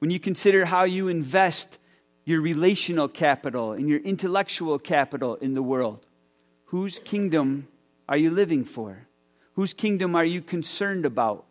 When 0.00 0.10
you 0.10 0.20
consider 0.20 0.66
how 0.66 0.84
you 0.84 1.08
invest 1.08 1.78
your 2.26 2.42
relational 2.42 3.08
capital 3.08 3.72
and 3.72 3.88
your 3.88 4.00
intellectual 4.00 4.78
capital 4.78 5.36
in 5.36 5.54
the 5.54 5.62
world, 5.62 6.04
whose 6.68 6.98
kingdom 6.98 7.66
are 8.08 8.16
you 8.16 8.30
living 8.30 8.64
for? 8.64 9.06
Whose 9.54 9.74
kingdom 9.74 10.14
are 10.14 10.24
you 10.24 10.40
concerned 10.40 11.04
about? 11.04 11.44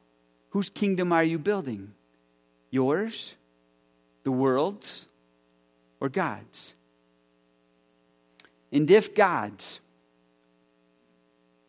Whose 0.50 0.70
kingdom 0.70 1.12
are 1.12 1.24
you 1.24 1.38
building? 1.38 1.94
Yours, 2.72 3.36
the 4.24 4.32
world's, 4.32 5.08
or 6.00 6.10
God's? 6.10 6.74
And 8.72 8.90
if 8.90 9.16
God's, 9.16 9.80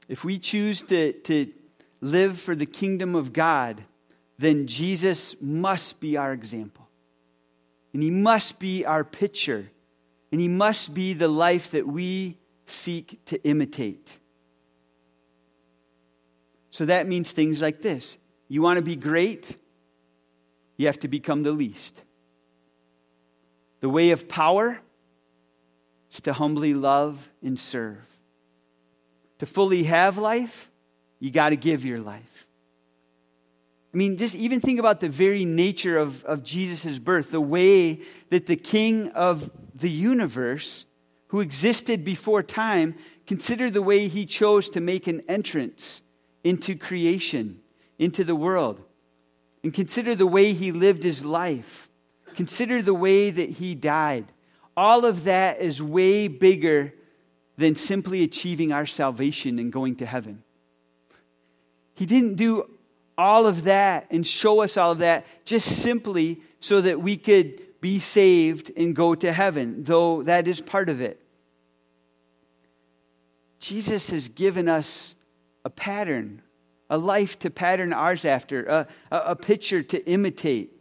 if 0.08 0.24
we 0.24 0.38
choose 0.38 0.82
to, 0.82 1.12
to 1.12 1.52
live 2.00 2.38
for 2.38 2.54
the 2.54 2.66
kingdom 2.66 3.14
of 3.14 3.32
God, 3.32 3.82
then 4.38 4.66
Jesus 4.66 5.34
must 5.40 6.00
be 6.00 6.16
our 6.16 6.32
example. 6.32 6.88
And 7.92 8.02
He 8.02 8.10
must 8.10 8.58
be 8.58 8.84
our 8.84 9.04
picture. 9.04 9.70
And 10.30 10.40
He 10.40 10.48
must 10.48 10.94
be 10.94 11.14
the 11.14 11.28
life 11.28 11.72
that 11.72 11.86
we 11.86 12.37
seek 12.70 13.24
to 13.26 13.42
imitate. 13.44 14.18
So 16.70 16.86
that 16.86 17.06
means 17.06 17.32
things 17.32 17.60
like 17.60 17.82
this 17.82 18.18
you 18.48 18.62
want 18.62 18.76
to 18.78 18.82
be 18.82 18.96
great, 18.96 19.56
you 20.76 20.86
have 20.86 21.00
to 21.00 21.08
become 21.08 21.42
the 21.42 21.52
least. 21.52 22.02
The 23.80 23.88
way 23.88 24.10
of 24.10 24.28
power 24.28 24.78
is 26.10 26.20
to 26.22 26.32
humbly 26.32 26.74
love 26.74 27.28
and 27.42 27.58
serve. 27.58 28.04
To 29.38 29.46
fully 29.46 29.84
have 29.84 30.18
life, 30.18 30.70
you 31.20 31.30
got 31.30 31.50
to 31.50 31.56
give 31.56 31.84
your 31.84 32.00
life. 32.00 32.46
I 33.92 33.96
mean, 33.96 34.16
just 34.16 34.34
even 34.34 34.60
think 34.60 34.78
about 34.78 35.00
the 35.00 35.08
very 35.08 35.44
nature 35.44 35.96
of, 35.96 36.24
of 36.24 36.42
Jesus' 36.42 36.98
birth, 36.98 37.30
the 37.30 37.40
way 37.40 38.00
that 38.30 38.46
the 38.46 38.56
king 38.56 39.08
of 39.10 39.50
the 39.74 39.90
universe, 39.90 40.84
who 41.28 41.40
existed 41.40 42.04
before 42.04 42.42
time, 42.42 42.94
consider 43.26 43.70
the 43.70 43.82
way 43.82 44.08
he 44.08 44.26
chose 44.26 44.68
to 44.70 44.80
make 44.80 45.06
an 45.06 45.22
entrance 45.28 46.02
into 46.42 46.76
creation, 46.76 47.60
into 47.98 48.24
the 48.24 48.36
world. 48.36 48.80
And 49.62 49.74
consider 49.74 50.14
the 50.14 50.26
way 50.26 50.52
he 50.52 50.72
lived 50.72 51.02
his 51.02 51.24
life. 51.24 51.90
Consider 52.34 52.80
the 52.80 52.94
way 52.94 53.30
that 53.30 53.50
he 53.50 53.74
died. 53.74 54.26
All 54.76 55.04
of 55.04 55.24
that 55.24 55.60
is 55.60 55.82
way 55.82 56.28
bigger 56.28 56.94
than 57.56 57.74
simply 57.74 58.22
achieving 58.22 58.72
our 58.72 58.86
salvation 58.86 59.58
and 59.58 59.72
going 59.72 59.96
to 59.96 60.06
heaven. 60.06 60.44
He 61.94 62.06
didn't 62.06 62.36
do 62.36 62.70
all 63.18 63.46
of 63.46 63.64
that 63.64 64.06
and 64.10 64.24
show 64.24 64.62
us 64.62 64.76
all 64.76 64.92
of 64.92 65.00
that 65.00 65.26
just 65.44 65.66
simply 65.82 66.40
so 66.60 66.80
that 66.80 67.02
we 67.02 67.16
could 67.16 67.60
be 67.80 67.98
saved 67.98 68.72
and 68.76 68.94
go 68.94 69.14
to 69.14 69.32
heaven, 69.32 69.84
though 69.84 70.22
that 70.24 70.48
is 70.48 70.60
part 70.60 70.88
of 70.88 71.00
it. 71.00 71.20
Jesus 73.60 74.10
has 74.10 74.28
given 74.28 74.68
us 74.68 75.14
a 75.64 75.70
pattern, 75.70 76.42
a 76.88 76.98
life 76.98 77.38
to 77.40 77.50
pattern 77.50 77.92
ours 77.92 78.24
after, 78.24 78.64
a, 78.66 78.86
a, 79.10 79.36
picture 79.36 79.82
to 79.82 80.04
imitate. 80.06 80.72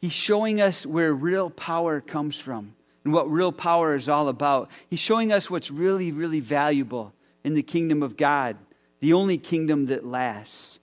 He's 0.00 0.12
showing 0.12 0.60
us 0.60 0.84
where 0.84 1.12
real 1.12 1.50
power 1.50 2.00
comes 2.00 2.38
from 2.38 2.74
and 3.04 3.12
what 3.12 3.30
real 3.30 3.52
power 3.52 3.94
is 3.94 4.08
all 4.08 4.28
about. 4.28 4.70
He's 4.88 5.00
showing 5.00 5.32
us 5.32 5.50
what's 5.50 5.70
really, 5.70 6.12
really 6.12 6.40
valuable 6.40 7.14
in 7.44 7.54
the 7.54 7.62
kingdom 7.62 8.02
of 8.02 8.16
God, 8.16 8.56
the 9.00 9.12
only 9.12 9.38
kingdom 9.38 9.86
that 9.86 10.04
lasts. 10.04 10.78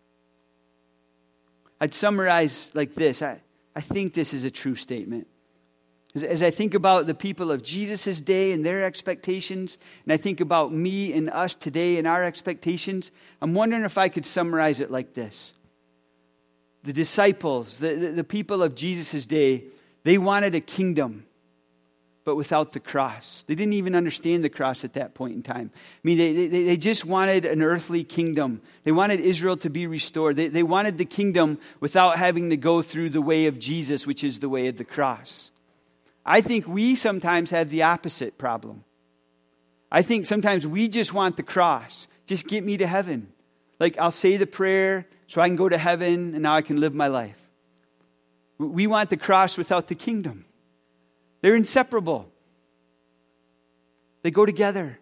I'd 1.79 1.93
summarize 1.93 2.71
like 2.73 2.95
this 2.95 3.21
I, 3.21 3.41
I 3.75 3.81
think 3.81 4.13
this 4.13 4.33
is 4.33 4.43
a 4.43 4.51
true 4.51 4.75
statement. 4.75 5.27
As, 6.15 6.23
as 6.23 6.43
I 6.43 6.51
think 6.51 6.73
about 6.73 7.07
the 7.07 7.13
people 7.13 7.51
of 7.51 7.61
Jesus' 7.61 8.21
day 8.21 8.51
and 8.53 8.65
their 8.65 8.83
expectations, 8.83 9.77
and 10.05 10.13
I 10.13 10.17
think 10.17 10.39
about 10.39 10.73
me 10.73 11.11
and 11.13 11.29
us 11.29 11.55
today 11.55 11.97
and 11.97 12.07
our 12.07 12.23
expectations, 12.23 13.11
I'm 13.41 13.53
wondering 13.53 13.83
if 13.83 13.97
I 13.97 14.09
could 14.09 14.25
summarize 14.25 14.79
it 14.79 14.89
like 14.89 15.13
this. 15.13 15.53
The 16.83 16.93
disciples, 16.93 17.79
the, 17.79 17.95
the, 17.95 18.11
the 18.11 18.23
people 18.23 18.63
of 18.63 18.75
Jesus' 18.75 19.25
day, 19.25 19.65
they 20.03 20.17
wanted 20.17 20.55
a 20.55 20.61
kingdom 20.61 21.25
but 22.25 22.35
without 22.35 22.71
the 22.71 22.79
cross. 22.79 23.45
They 23.47 23.53
didn't 23.53 23.73
even 23.73 23.93
understand 23.93 24.43
the 24.43 24.49
cross 24.49 24.83
at 24.83 24.93
that 24.93 25.13
point 25.13 25.35
in 25.35 25.43
time. 25.43 25.69
I 25.75 25.99
mean, 26.03 26.17
they, 26.17 26.47
they, 26.47 26.63
they 26.63 26.77
just 26.77 27.05
wanted 27.05 27.45
an 27.45 27.61
earthly 27.61 28.03
kingdom. 28.03 28.61
They 28.83 28.91
wanted 28.91 29.19
Israel 29.21 29.55
to 29.57 29.69
be 29.69 29.85
restored. 29.85 30.35
They, 30.35 30.47
they 30.47 30.63
wanted 30.63 30.97
the 30.97 31.05
kingdom 31.05 31.59
without 31.79 32.17
having 32.17 32.49
to 32.49 32.57
go 32.57 32.81
through 32.81 33.09
the 33.09 33.21
way 33.21 33.45
of 33.45 33.59
Jesus, 33.59 34.07
which 34.07 34.23
is 34.23 34.39
the 34.39 34.49
way 34.49 34.67
of 34.67 34.77
the 34.77 34.83
cross. 34.83 35.51
I 36.25 36.41
think 36.41 36.67
we 36.67 36.95
sometimes 36.95 37.51
have 37.51 37.69
the 37.69 37.83
opposite 37.83 38.39
problem. 38.39 38.83
I 39.91 40.01
think 40.01 40.25
sometimes 40.25 40.65
we 40.65 40.87
just 40.87 41.13
want 41.13 41.37
the 41.37 41.43
cross. 41.43 42.07
Just 42.25 42.47
get 42.47 42.63
me 42.63 42.77
to 42.77 42.87
heaven. 42.87 43.27
Like, 43.79 43.99
I'll 43.99 44.09
say 44.09 44.37
the 44.37 44.47
prayer 44.47 45.05
so 45.27 45.41
I 45.41 45.47
can 45.47 45.57
go 45.57 45.69
to 45.69 45.77
heaven 45.77 46.33
and 46.33 46.41
now 46.41 46.55
I 46.55 46.63
can 46.63 46.79
live 46.79 46.95
my 46.95 47.07
life. 47.07 47.39
We 48.57 48.87
want 48.87 49.11
the 49.11 49.17
cross 49.17 49.59
without 49.59 49.89
the 49.89 49.95
kingdom. 49.95 50.45
They're 51.45 51.55
inseparable, 51.55 52.27
they 54.23 54.31
go 54.31 54.47
together. 54.47 54.97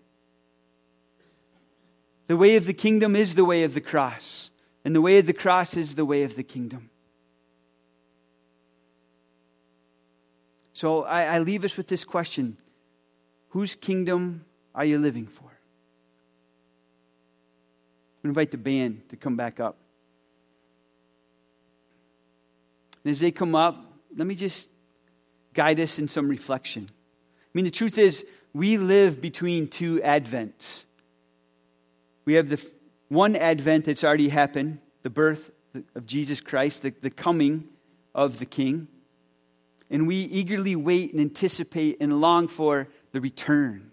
The 2.28 2.36
way 2.36 2.58
of 2.58 2.66
the 2.66 2.74
kingdom 2.74 3.16
is 3.16 3.36
the 3.36 3.46
way 3.46 3.64
of 3.64 3.74
the 3.74 3.80
cross, 3.80 4.50
and 4.84 4.94
the 4.94 5.00
way 5.00 5.20
of 5.20 5.26
the 5.26 5.32
cross 5.32 5.78
is 5.78 5.96
the 5.96 6.04
way 6.04 6.24
of 6.24 6.36
the 6.36 6.44
kingdom. 6.44 6.90
So 10.74 11.06
I, 11.06 11.36
I 11.36 11.40
leave 11.40 11.64
us 11.64 11.78
with 11.78 11.88
this 11.88 12.04
question 12.04 12.58
Whose 13.52 13.78
kingdom 13.78 14.44
are 14.76 14.84
you 14.84 15.00
living 15.00 15.28
for? 15.28 15.50
I 18.22 18.28
invite 18.28 18.52
the 18.52 18.58
band 18.58 19.08
to 19.08 19.16
come 19.16 19.38
back 19.38 19.62
up. 19.62 19.78
And 23.06 23.12
as 23.12 23.22
they 23.22 23.32
come 23.32 23.56
up, 23.56 23.82
let 24.14 24.28
me 24.28 24.36
just 24.36 24.68
guide 25.54 25.80
us 25.80 26.00
in 26.00 26.08
some 26.08 26.28
reflection. 26.28 26.90
I 26.90 27.50
mean, 27.54 27.66
the 27.66 27.72
truth 27.72 27.98
is, 27.98 28.26
we 28.54 28.78
live 28.78 29.22
between 29.22 29.68
two 29.68 30.00
Advents. 30.02 30.84
We 32.26 32.36
have 32.36 32.50
the 32.50 32.64
one 33.10 33.36
Advent 33.36 33.86
that's 33.86 34.04
already 34.04 34.30
happened, 34.30 34.80
the 35.02 35.10
birth 35.10 35.52
of 35.96 36.06
Jesus 36.06 36.42
Christ, 36.42 36.84
the, 36.84 36.94
the 37.02 37.10
coming 37.10 37.68
of 38.14 38.40
the 38.40 38.46
King. 38.46 38.88
And 39.90 40.08
we 40.08 40.16
eagerly 40.16 40.76
wait 40.76 41.12
and 41.12 41.22
anticipate 41.22 41.98
and 42.00 42.20
long 42.20 42.48
for 42.48 42.88
the 43.12 43.22
return 43.22 43.92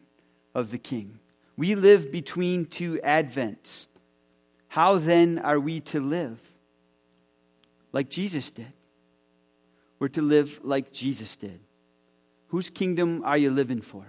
of 0.55 0.71
the 0.71 0.79
King. 0.79 1.19
We 1.57 1.75
live 1.75 2.11
between 2.11 2.67
two 2.67 3.01
Advents. 3.05 3.87
How 4.69 4.97
then 4.97 5.39
are 5.39 5.61
we 5.61 5.81
to 5.81 6.01
live? 6.01 6.41
Like 7.93 8.09
Jesus 8.09 8.51
did. 8.51 8.73
We're 10.01 10.09
to 10.09 10.23
live 10.23 10.59
like 10.65 10.93
Jesus 10.93 11.37
did. 11.37 11.61
Whose 12.49 12.71
kingdom 12.71 13.23
are 13.25 13.37
you 13.37 13.51
living 13.51 13.83
for? 13.83 14.05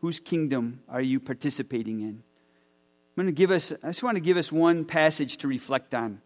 Whose 0.00 0.18
kingdom 0.18 0.80
are 0.88 1.02
you 1.02 1.20
participating 1.20 2.00
in? 2.00 2.22
I'm 3.16 3.24
going 3.24 3.26
to 3.26 3.32
give 3.32 3.50
us, 3.50 3.72
I 3.82 3.88
just 3.88 4.02
want 4.02 4.16
to 4.16 4.22
give 4.22 4.38
us 4.38 4.50
one 4.50 4.86
passage 4.86 5.36
to 5.38 5.48
reflect 5.48 5.92
on. 5.94 6.22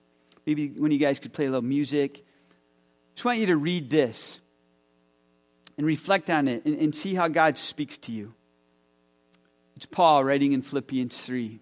Maybe 0.47 0.69
when 0.69 0.93
you 0.93 0.99
guys 0.99 1.19
could 1.19 1.33
play 1.33 1.47
a 1.47 1.49
little 1.49 1.63
music. 1.63 2.19
I 2.19 3.17
just 3.17 3.25
want 3.25 3.41
you 3.41 3.47
to 3.47 3.57
read 3.57 3.91
this 3.91 4.39
and 5.77 5.87
reflect 5.87 6.31
on 6.31 6.47
it 6.47 6.65
and, 6.65 6.79
and 6.79 6.95
see 6.95 7.15
how 7.15 7.29
God 7.29 7.59
speaks 7.59 7.99
to 7.99 8.13
you. 8.13 8.35
It's 9.75 9.87
Paul 9.87 10.23
writing 10.23 10.53
in 10.53 10.63
Philippians 10.63 11.21
3. 11.21 11.47
It 11.47 11.61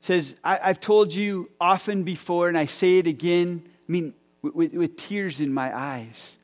says, 0.00 0.34
I, 0.42 0.68
have 0.68 0.80
told 0.80 1.12
you 1.14 1.50
often 1.60 2.04
before, 2.04 2.48
and 2.48 2.56
I 2.56 2.64
say 2.66 2.98
it 2.98 3.06
again. 3.06 3.62
I 3.66 3.92
mean, 3.92 4.14
with, 4.54 4.74
with 4.74 4.96
tears 4.96 5.40
in 5.40 5.52
my 5.52 5.76
eyes. 5.76 6.36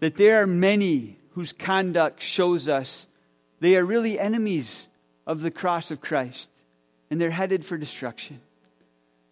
That 0.00 0.16
there 0.16 0.42
are 0.42 0.46
many 0.46 1.18
whose 1.30 1.52
conduct 1.52 2.22
shows 2.22 2.68
us 2.68 3.06
they 3.60 3.76
are 3.76 3.84
really 3.84 4.18
enemies 4.18 4.88
of 5.26 5.40
the 5.40 5.50
cross 5.50 5.90
of 5.90 6.00
Christ, 6.00 6.48
and 7.10 7.20
they're 7.20 7.30
headed 7.30 7.64
for 7.64 7.76
destruction. 7.76 8.40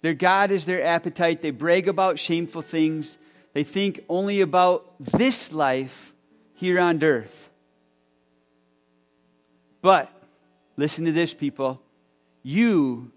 Their 0.02 0.14
God 0.14 0.50
is 0.50 0.66
their 0.66 0.84
appetite. 0.84 1.42
They 1.42 1.50
brag 1.50 1.88
about 1.88 2.18
shameful 2.18 2.62
things. 2.62 3.18
They 3.54 3.64
think 3.64 4.04
only 4.08 4.40
about 4.40 4.84
this 5.00 5.52
life 5.52 6.12
here 6.54 6.78
on 6.78 7.02
earth. 7.02 7.50
But, 9.80 10.10
listen 10.76 11.04
to 11.04 11.12
this, 11.12 11.32
people. 11.32 11.80
You, 12.42 13.10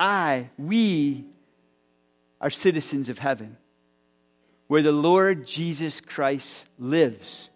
I, 0.00 0.50
we 0.58 1.24
are 2.40 2.50
citizens 2.50 3.08
of 3.08 3.18
heaven, 3.18 3.56
where 4.66 4.82
the 4.82 4.92
Lord 4.92 5.46
Jesus 5.46 6.00
Christ 6.00 6.66
lives. 6.78 7.50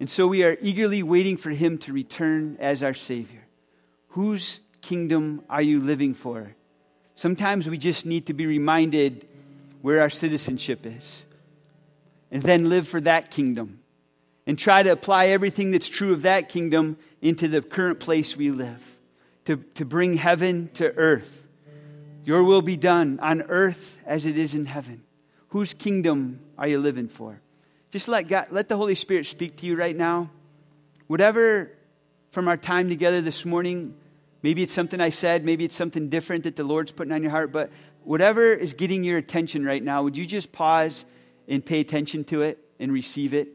And 0.00 0.08
so 0.08 0.26
we 0.26 0.42
are 0.42 0.56
eagerly 0.60 1.02
waiting 1.02 1.36
for 1.36 1.50
him 1.50 1.78
to 1.78 1.92
return 1.92 2.56
as 2.60 2.82
our 2.82 2.94
Savior. 2.94 3.44
Whose 4.08 4.60
kingdom 4.80 5.42
are 5.48 5.62
you 5.62 5.80
living 5.80 6.14
for? 6.14 6.54
Sometimes 7.14 7.68
we 7.68 7.78
just 7.78 8.06
need 8.06 8.26
to 8.26 8.32
be 8.34 8.46
reminded 8.46 9.28
where 9.80 10.00
our 10.00 10.10
citizenship 10.10 10.86
is, 10.86 11.24
and 12.30 12.42
then 12.42 12.68
live 12.68 12.88
for 12.88 13.00
that 13.00 13.30
kingdom, 13.30 13.80
and 14.46 14.58
try 14.58 14.82
to 14.82 14.90
apply 14.90 15.26
everything 15.26 15.72
that's 15.72 15.88
true 15.88 16.12
of 16.12 16.22
that 16.22 16.48
kingdom 16.48 16.96
into 17.20 17.48
the 17.48 17.60
current 17.60 18.00
place 18.00 18.36
we 18.36 18.50
live, 18.50 18.80
to, 19.44 19.56
to 19.74 19.84
bring 19.84 20.14
heaven 20.14 20.70
to 20.74 20.86
earth 20.96 21.41
your 22.24 22.44
will 22.44 22.62
be 22.62 22.76
done 22.76 23.18
on 23.20 23.42
earth 23.42 24.00
as 24.06 24.26
it 24.26 24.38
is 24.38 24.54
in 24.54 24.66
heaven. 24.66 25.02
Whose 25.48 25.74
kingdom 25.74 26.40
are 26.56 26.68
you 26.68 26.78
living 26.78 27.08
for? 27.08 27.40
Just 27.90 28.08
let 28.08 28.28
God, 28.28 28.48
let 28.50 28.68
the 28.68 28.76
Holy 28.76 28.94
Spirit 28.94 29.26
speak 29.26 29.56
to 29.58 29.66
you 29.66 29.76
right 29.76 29.96
now. 29.96 30.30
Whatever 31.08 31.70
from 32.30 32.48
our 32.48 32.56
time 32.56 32.88
together 32.88 33.20
this 33.20 33.44
morning, 33.44 33.94
maybe 34.42 34.62
it's 34.62 34.72
something 34.72 35.00
I 35.00 35.10
said, 35.10 35.44
maybe 35.44 35.64
it's 35.64 35.76
something 35.76 36.08
different 36.08 36.44
that 36.44 36.56
the 36.56 36.64
Lord's 36.64 36.92
putting 36.92 37.12
on 37.12 37.22
your 37.22 37.30
heart, 37.30 37.52
but 37.52 37.70
whatever 38.02 38.52
is 38.54 38.74
getting 38.74 39.04
your 39.04 39.18
attention 39.18 39.64
right 39.64 39.82
now, 39.82 40.02
would 40.02 40.16
you 40.16 40.24
just 40.24 40.52
pause 40.52 41.04
and 41.48 41.64
pay 41.64 41.80
attention 41.80 42.24
to 42.24 42.42
it 42.42 42.58
and 42.78 42.92
receive 42.92 43.34
it. 43.34 43.48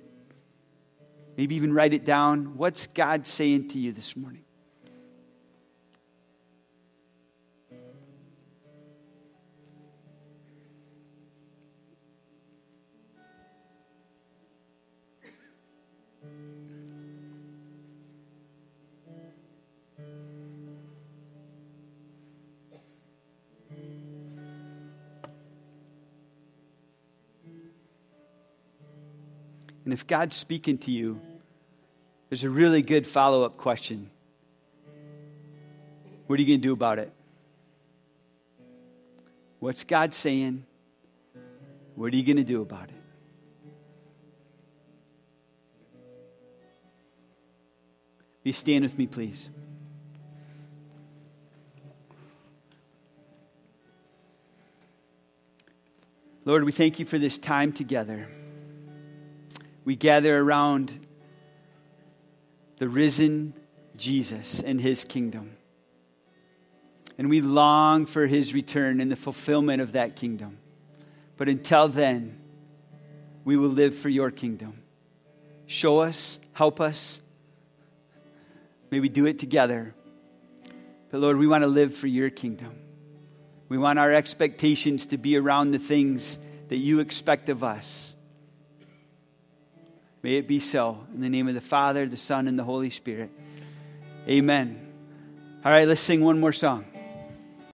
Maybe 1.35 1.55
even 1.55 1.73
write 1.73 1.93
it 1.93 2.05
down. 2.05 2.57
What's 2.57 2.87
God 2.87 3.27
saying 3.27 3.69
to 3.69 3.79
you 3.79 3.91
this 3.91 4.15
morning? 4.15 4.43
And 29.87 29.93
if 29.93 30.05
God's 30.05 30.35
speaking 30.35 30.79
to 30.79 30.91
you, 30.91 31.21
there's 32.27 32.43
a 32.43 32.49
really 32.49 32.81
good 32.81 33.07
follow 33.07 33.45
up 33.45 33.55
question. 33.55 34.09
What 36.25 36.37
are 36.37 36.41
you 36.41 36.45
going 36.45 36.59
to 36.59 36.67
do 36.67 36.73
about 36.73 36.99
it? 36.99 37.09
What's 39.61 39.85
God 39.85 40.13
saying? 40.13 40.65
What 41.95 42.11
are 42.11 42.17
you 42.17 42.23
going 42.23 42.35
to 42.35 42.43
do 42.43 42.61
about 42.61 42.89
it? 42.89 43.01
You 48.43 48.51
stand 48.51 48.83
with 48.83 48.97
me, 48.97 49.07
please? 49.07 49.47
Lord, 56.43 56.65
we 56.65 56.73
thank 56.73 56.99
you 56.99 57.05
for 57.05 57.17
this 57.17 57.37
time 57.37 57.71
together 57.71 58.27
we 59.87 59.95
gather 59.95 60.37
around 60.37 60.91
the 62.75 62.89
risen 62.89 63.53
Jesus 63.95 64.59
and 64.59 64.81
his 64.81 65.05
kingdom. 65.05 65.55
And 67.17 67.29
we 67.29 67.39
long 67.39 68.05
for 68.05 68.27
his 68.27 68.53
return 68.53 68.99
and 68.99 69.09
the 69.09 69.15
fulfillment 69.15 69.81
of 69.81 69.93
that 69.93 70.17
kingdom. 70.17 70.57
But 71.37 71.47
until 71.47 71.87
then, 71.87 72.37
we 73.45 73.55
will 73.55 73.69
live 73.69 73.95
for 73.95 74.09
your 74.09 74.29
kingdom. 74.29 74.83
Show 75.67 75.99
us, 75.99 76.37
help 76.51 76.81
us. 76.81 77.21
May 78.91 78.99
we 78.99 79.07
do 79.07 79.25
it 79.25 79.39
together. 79.39 79.95
But 81.11 81.21
Lord, 81.21 81.37
we 81.37 81.47
want 81.47 81.61
to 81.61 81.69
live 81.69 81.95
for 81.95 82.07
your 82.07 82.29
kingdom. 82.29 82.75
We 83.69 83.77
want 83.77 83.99
our 83.99 84.11
expectations 84.11 85.05
to 85.05 85.17
be 85.17 85.37
around 85.37 85.71
the 85.71 85.79
things 85.79 86.39
that 86.67 86.75
you 86.75 86.99
expect 86.99 87.47
of 87.47 87.63
us. 87.63 88.16
May 90.23 90.35
it 90.35 90.47
be 90.47 90.59
so. 90.59 91.05
In 91.13 91.21
the 91.21 91.29
name 91.29 91.47
of 91.47 91.53
the 91.53 91.61
Father, 91.61 92.07
the 92.07 92.17
Son, 92.17 92.47
and 92.47 92.57
the 92.57 92.63
Holy 92.63 92.89
Spirit. 92.89 93.31
Amen. 94.27 94.87
All 95.63 95.71
right, 95.71 95.87
let's 95.87 96.01
sing 96.01 96.23
one 96.23 96.39
more 96.39 96.53
song. 96.53 96.85